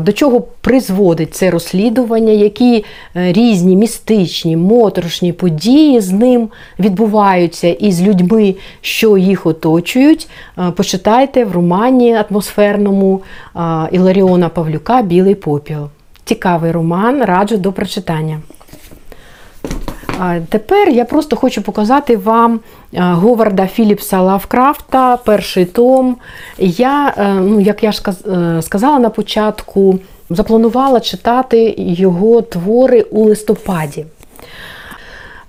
До 0.00 0.12
чого 0.12 0.40
призводить 0.40 1.34
це 1.34 1.50
розслідування, 1.50 2.32
які 2.32 2.84
е, 3.16 3.32
різні 3.70 3.76
містичні, 3.76 4.56
моторошні 4.56 5.32
події 5.32 6.00
з 6.00 6.12
ним 6.12 6.48
відбуваються 6.78 7.68
і 7.68 7.92
з 7.92 8.02
людьми, 8.02 8.54
що 8.80 9.16
їх 9.16 9.46
оточують. 9.46 10.28
Е, 10.58 10.70
Почитайте 10.70 11.44
в 11.44 11.52
романі 11.52 12.14
атмосферному 12.14 13.22
а, 13.54 13.88
Іларіона 13.92 14.48
Павлюка 14.48 15.02
Білий 15.02 15.34
попіл. 15.34 15.88
Цікавий 16.24 16.72
роман, 16.72 17.24
раджу 17.24 17.56
до 17.56 17.72
прочитання. 17.72 18.40
Тепер 20.48 20.88
я 20.88 21.04
просто 21.04 21.36
хочу 21.36 21.62
показати 21.62 22.16
вам 22.16 22.60
Говарда 22.92 23.66
Філіпса 23.66 24.20
Лавкрафта, 24.20 25.16
перший 25.16 25.64
том. 25.64 26.16
Я, 26.58 27.14
е, 27.16 27.34
ну, 27.34 27.60
як 27.60 27.82
я 27.82 27.92
ж 27.92 28.02
е, 28.08 28.62
сказала 28.62 28.98
на 28.98 29.10
початку, 29.10 29.98
запланувала 30.30 31.00
читати 31.00 31.74
його 31.78 32.42
твори 32.42 33.02
у 33.02 33.24
листопаді. 33.24 34.06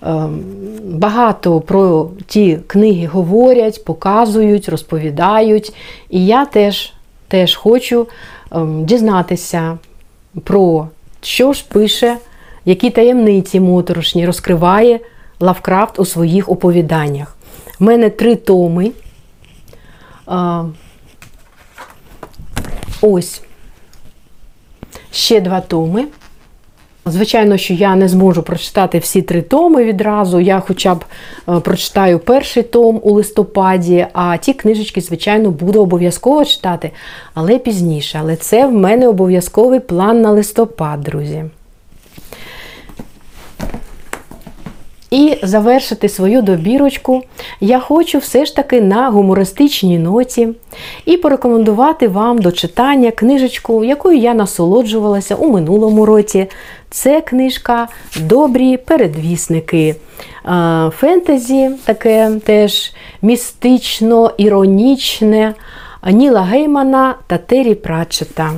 Ем, 0.01 0.43
Багато 0.83 1.61
про 1.61 2.09
ті 2.27 2.59
книги 2.67 3.07
говорять, 3.07 3.85
показують, 3.85 4.69
розповідають. 4.69 5.73
І 6.09 6.25
я 6.25 6.45
теж, 6.45 6.93
теж 7.27 7.55
хочу 7.55 8.07
ем, 8.51 8.85
дізнатися 8.85 9.77
про 10.43 10.87
що 11.21 11.53
ж 11.53 11.65
пише, 11.69 12.17
які 12.65 12.89
таємниці 12.89 13.59
моторошні 13.59 14.25
розкриває 14.25 14.99
Лавкрафт 15.39 15.99
у 15.99 16.05
своїх 16.05 16.49
оповіданнях. 16.49 17.35
У 17.79 17.83
мене 17.83 18.09
три 18.09 18.35
томи. 18.35 18.91
Ось 23.01 23.41
ще 25.11 25.41
два 25.41 25.61
томи. 25.61 26.05
Звичайно, 27.05 27.57
що 27.57 27.73
я 27.73 27.95
не 27.95 28.07
зможу 28.07 28.43
прочитати 28.43 28.99
всі 28.99 29.21
три 29.21 29.41
томи 29.41 29.83
відразу. 29.83 30.39
Я 30.39 30.59
хоча 30.59 30.95
б 30.95 31.05
е, 31.49 31.59
прочитаю 31.59 32.19
перший 32.19 32.63
том 32.63 32.99
у 33.03 33.11
листопаді, 33.11 34.07
а 34.13 34.37
ті 34.37 34.53
книжечки, 34.53 35.01
звичайно, 35.01 35.51
буду 35.51 35.81
обов'язково 35.81 36.45
читати, 36.45 36.91
але 37.33 37.59
пізніше. 37.59 38.19
Але 38.21 38.35
це 38.35 38.67
в 38.67 38.71
мене 38.71 39.07
обов'язковий 39.07 39.79
план 39.79 40.21
на 40.21 40.31
листопад, 40.31 41.01
друзі. 41.01 41.45
І 45.11 45.37
завершити 45.43 46.09
свою 46.09 46.41
добірочку 46.41 47.23
я 47.59 47.79
хочу 47.79 48.17
все 48.17 48.45
ж 48.45 48.55
таки 48.55 48.81
на 48.81 49.09
гумористичній 49.09 49.99
ноті 49.99 50.49
і 51.05 51.17
порекомендувати 51.17 52.07
вам 52.07 52.37
до 52.37 52.51
читання 52.51 53.11
книжечку, 53.11 53.83
якою 53.83 54.17
я 54.17 54.33
насолоджувалася 54.33 55.35
у 55.35 55.51
минулому 55.51 56.05
році. 56.05 56.47
Це 56.89 57.21
книжка 57.21 57.87
Добрі 58.19 58.77
передвісники. 58.77 59.95
Е, 60.45 60.91
Фентезі, 60.97 61.69
таке 61.85 62.31
теж 62.45 62.93
містично, 63.21 64.31
іронічне 64.37 65.53
Ніла 66.11 66.41
Геймана 66.41 67.15
та 67.27 67.37
Террі 67.37 67.75
Пратчета. 67.75 68.51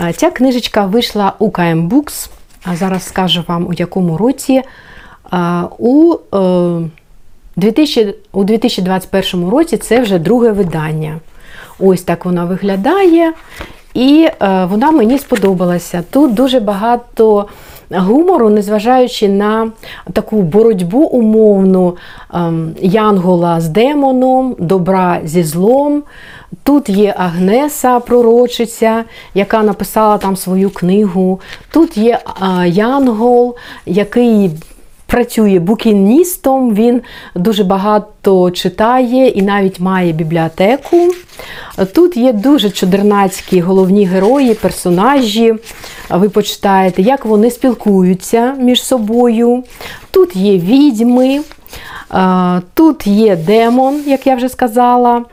Е, 0.00 0.12
Ця 0.12 0.30
книжечка 0.30 0.86
вийшла 0.86 1.32
у 1.38 1.48
KM 1.48 1.88
Books, 1.88 2.30
а 2.64 2.76
зараз 2.76 3.06
скажу 3.06 3.44
вам 3.48 3.66
у 3.66 3.72
якому 3.72 4.16
році. 4.16 4.62
У, 5.78 6.14
е, 6.34 6.90
2000, 7.56 8.14
у 8.32 8.44
2021 8.44 9.48
році 9.48 9.76
це 9.76 10.00
вже 10.00 10.18
друге 10.18 10.52
видання. 10.52 11.20
Ось 11.78 12.02
так 12.02 12.24
вона 12.24 12.44
виглядає. 12.44 13.32
І 13.94 14.28
е, 14.42 14.64
вона 14.64 14.90
мені 14.90 15.18
сподобалася. 15.18 16.04
Тут 16.10 16.34
дуже 16.34 16.60
багато 16.60 17.46
гумору, 17.90 18.50
незважаючи 18.50 19.28
на 19.28 19.70
таку 20.12 20.42
боротьбу 20.42 20.98
умовну 20.98 21.96
ем, 22.34 22.74
Янгола 22.80 23.60
з 23.60 23.68
демоном, 23.68 24.56
добра 24.58 25.20
зі 25.24 25.42
злом. 25.42 26.02
Тут 26.62 26.88
є 26.88 27.14
Агнеса, 27.18 28.00
пророчиця, 28.00 29.04
яка 29.34 29.62
написала 29.62 30.18
там 30.18 30.36
свою 30.36 30.70
книгу. 30.70 31.40
Тут 31.70 31.96
є 31.96 32.18
Янгол, 32.66 33.56
який 33.86 34.50
працює 35.12 35.58
букіністом, 35.58 36.74
він 36.74 37.02
дуже 37.34 37.64
багато 37.64 38.50
читає 38.50 39.28
і 39.28 39.42
навіть 39.42 39.80
має 39.80 40.12
бібліотеку. 40.12 40.96
Тут 41.94 42.16
є 42.16 42.32
дуже 42.32 42.70
чудернацькі 42.70 43.60
головні 43.60 44.06
герої, 44.06 44.54
персонажі. 44.54 45.54
Ви 46.10 46.28
почитаєте, 46.28 47.02
як 47.02 47.24
вони 47.24 47.50
спілкуються 47.50 48.54
між 48.58 48.82
собою. 48.82 49.64
Тут 50.10 50.36
є 50.36 50.58
відьми, 50.58 51.40
тут 52.74 53.06
є 53.06 53.36
демон, 53.36 54.02
як 54.06 54.26
я 54.26 54.34
вже 54.34 54.48
сказала. 54.48 55.24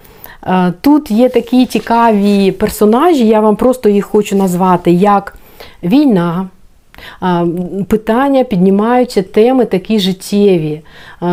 Тут 0.81 1.11
є 1.11 1.29
такі 1.29 1.65
цікаві 1.65 2.51
персонажі, 2.51 3.27
я 3.27 3.39
вам 3.39 3.55
просто 3.55 3.89
їх 3.89 4.05
хочу 4.05 4.35
назвати, 4.35 4.91
як 4.91 5.35
війна. 5.83 6.47
Питання 7.87 8.43
піднімаються 8.43 9.21
теми 9.21 9.65
такі 9.65 9.99
життєві, 9.99 10.81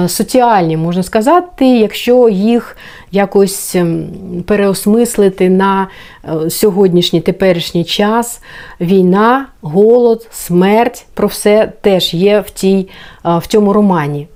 соціальні, 0.07 0.77
можна 0.77 1.03
сказати, 1.03 1.67
якщо 1.67 2.29
їх 2.29 2.77
якось 3.11 3.75
ем, 3.75 4.07
переосмислити 4.47 5.51
на 5.51 5.89
е, 6.25 6.51
сьогоднішній 6.51 7.21
теперішній 7.21 7.85
час. 7.85 8.43
Війна, 8.81 9.47
голод, 9.61 10.29
смерть 10.31 11.07
про 11.14 11.29
все 11.29 11.73
теж 11.81 12.14
є 12.14 12.41
в, 12.41 12.51
тій, 12.51 12.89
в 13.25 13.47
цьому 13.47 13.73
романі. 13.73 14.29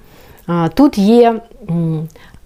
Тут 0.75 0.99
є 0.99 1.41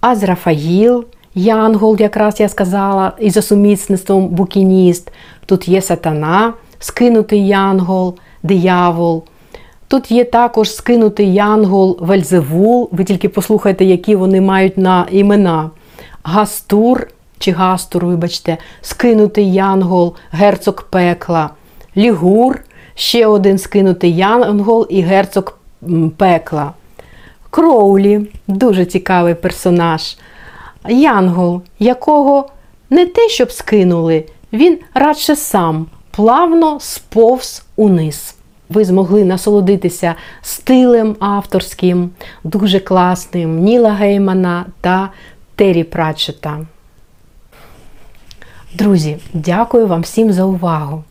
Азрафаїл, 0.00 1.04
Янгол, 1.34 1.96
якраз 2.00 2.40
я 2.40 2.48
сказала, 2.48 3.12
і 3.18 3.30
за 3.30 3.42
сумісництвом 3.42 4.28
букініст. 4.28 5.12
Тут 5.46 5.68
є 5.68 5.82
сатана, 5.82 6.52
скинутий 6.78 7.46
янгол, 7.46 8.14
диявол. 8.44 9.24
Тут 9.88 10.10
є 10.10 10.24
також 10.24 10.74
скинутий 10.74 11.34
янгол 11.34 11.98
Вельзевул. 12.00 12.88
Ви 12.92 13.04
тільки 13.04 13.28
послухайте, 13.28 13.84
які 13.84 14.16
вони 14.16 14.40
мають 14.40 14.78
на 14.78 15.06
імена. 15.10 15.70
Гастур 16.22 17.06
чи 17.38 17.50
Гастур, 17.50 18.06
вибачте, 18.06 18.58
скинутий 18.80 19.52
янгол, 19.52 20.14
герцог 20.30 20.84
пекла, 20.90 21.50
Лігур, 21.96 22.60
ще 22.94 23.26
один 23.26 23.58
скинутий 23.58 24.16
янгол 24.16 24.86
і 24.90 25.00
герцог 25.00 25.58
пекла. 26.16 26.72
Кроулі 27.50 28.30
дуже 28.48 28.84
цікавий 28.84 29.34
персонаж. 29.34 30.16
Янгол, 30.88 31.62
якого 31.78 32.48
не 32.90 33.06
те, 33.06 33.28
щоб 33.28 33.52
скинули, 33.52 34.24
він 34.52 34.78
радше 34.94 35.36
сам 35.36 35.86
плавно 36.16 36.80
сповз 36.80 37.62
униз. 37.76 38.34
Ви 38.68 38.84
змогли 38.84 39.24
насолодитися 39.24 40.14
стилем 40.42 41.16
авторським, 41.20 42.10
дуже 42.44 42.80
класним 42.80 43.58
Ніла 43.58 43.90
Геймана 43.90 44.66
та 44.80 45.10
Террі 45.56 45.84
Пратчета. 45.84 46.66
Друзі, 48.74 49.16
дякую 49.32 49.86
вам 49.86 50.00
всім 50.00 50.32
за 50.32 50.44
увагу. 50.44 51.04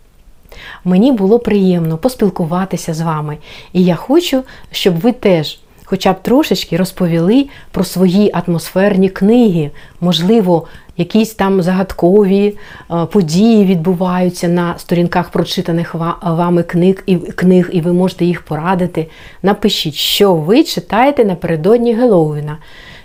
Мені 0.84 1.12
було 1.12 1.40
приємно 1.40 1.98
поспілкуватися 1.98 2.94
з 2.94 3.02
вами, 3.02 3.38
і 3.74 3.84
я 3.84 3.96
хочу, 3.96 4.44
щоб 4.72 5.00
ви 5.00 5.12
теж 5.12 5.60
хоча 5.94 6.14
б 6.14 6.22
трошечки 6.22 6.78
розповіли 6.78 7.48
про 7.72 7.84
свої 7.84 8.32
атмосферні 8.34 9.10
книги. 9.10 9.72
Можливо, 10.02 10.68
якісь 10.98 11.34
там 11.34 11.62
загадкові 11.62 12.58
е, 12.92 13.06
події 13.06 13.66
відбуваються 13.66 14.48
на 14.48 14.78
сторінках 14.78 15.30
прочитаних 15.30 15.96
вами 16.24 16.64
книг 16.64 17.04
і, 17.06 17.18
книг, 17.18 17.70
і 17.74 17.82
ви 17.82 17.94
можете 17.94 18.26
їх 18.26 18.42
порадити. 18.42 19.10
Напишіть, 19.44 19.96
що 19.96 20.34
ви 20.34 20.64
читаєте 20.64 21.26
напередодні 21.26 21.94
Геловіна. 21.94 22.58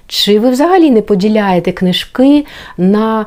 Чи 0.09 0.39
ви 0.39 0.51
взагалі 0.51 0.91
не 0.91 1.03
поділяєте 1.03 1.73
книжки 1.73 2.47
на 2.79 3.27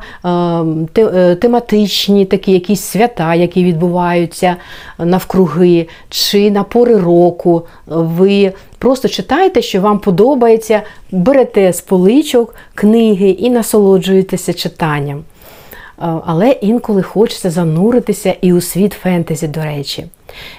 е, 0.96 1.02
е, 1.02 1.34
тематичні 1.34 2.24
такі 2.24 2.52
якісь 2.52 2.80
свята, 2.80 3.34
які 3.34 3.64
відбуваються 3.64 4.56
навкруги, 4.98 5.88
чи 6.08 6.50
на 6.50 6.62
пори 6.62 6.96
року? 6.96 7.66
Ви 7.86 8.52
просто 8.78 9.08
читаєте, 9.08 9.62
що 9.62 9.80
вам 9.80 9.98
подобається, 9.98 10.82
берете 11.10 11.72
з 11.72 11.80
поличок 11.80 12.54
книги 12.74 13.28
і 13.28 13.50
насолоджуєтеся 13.50 14.52
читанням. 14.52 15.24
але 16.26 16.50
інколи 16.50 17.02
хочеться 17.02 17.50
зануритися 17.50 18.34
і 18.40 18.52
у 18.52 18.60
світ 18.60 18.92
фентезі, 18.92 19.48
до 19.48 19.62
речі. 19.62 20.04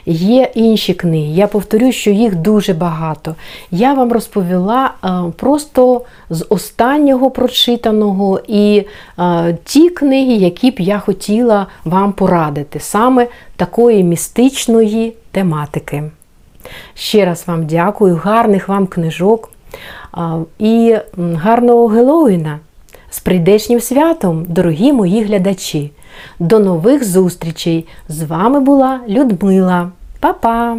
Є 0.06 0.52
інші 0.56 0.94
книги, 0.94 1.34
я 1.34 1.48
повторю, 1.48 1.92
що 1.92 2.12
їх 2.12 2.36
дуже 2.36 2.74
багато. 2.74 3.36
Я 3.72 3.94
вам 3.94 4.12
розповіла 4.12 4.92
е, 5.04 5.10
просто 5.38 6.02
з 6.30 6.46
останнього 6.50 7.32
прочитаного 7.32 8.42
і 8.48 8.84
е, 9.20 9.58
ті 9.64 9.90
книги, 9.90 10.34
які 10.34 10.72
б 10.72 10.80
я 10.80 11.00
хотіла 11.00 11.68
вам 11.86 12.12
порадити, 12.14 12.80
саме 12.80 13.28
такої 13.56 14.04
містичної 14.04 15.14
тематики. 15.32 16.04
Ще 16.94 17.26
раз 17.26 17.44
вам 17.48 17.66
дякую, 17.66 18.16
гарних 18.16 18.70
вам 18.70 18.88
книжок 18.88 19.50
і 20.60 20.96
гарного 21.18 21.88
Геловіна. 21.88 22.60
З 23.10 23.20
прийдешнім 23.20 23.80
святом, 23.80 24.46
дорогі 24.50 24.94
мої 24.94 25.24
глядачі. 25.24 25.92
До 26.40 26.60
нових 26.60 27.04
зустрічей! 27.04 27.88
З 28.10 28.24
вами 28.24 28.60
була 28.60 29.00
Людмила. 29.08 29.92
Па-па! 30.20 30.78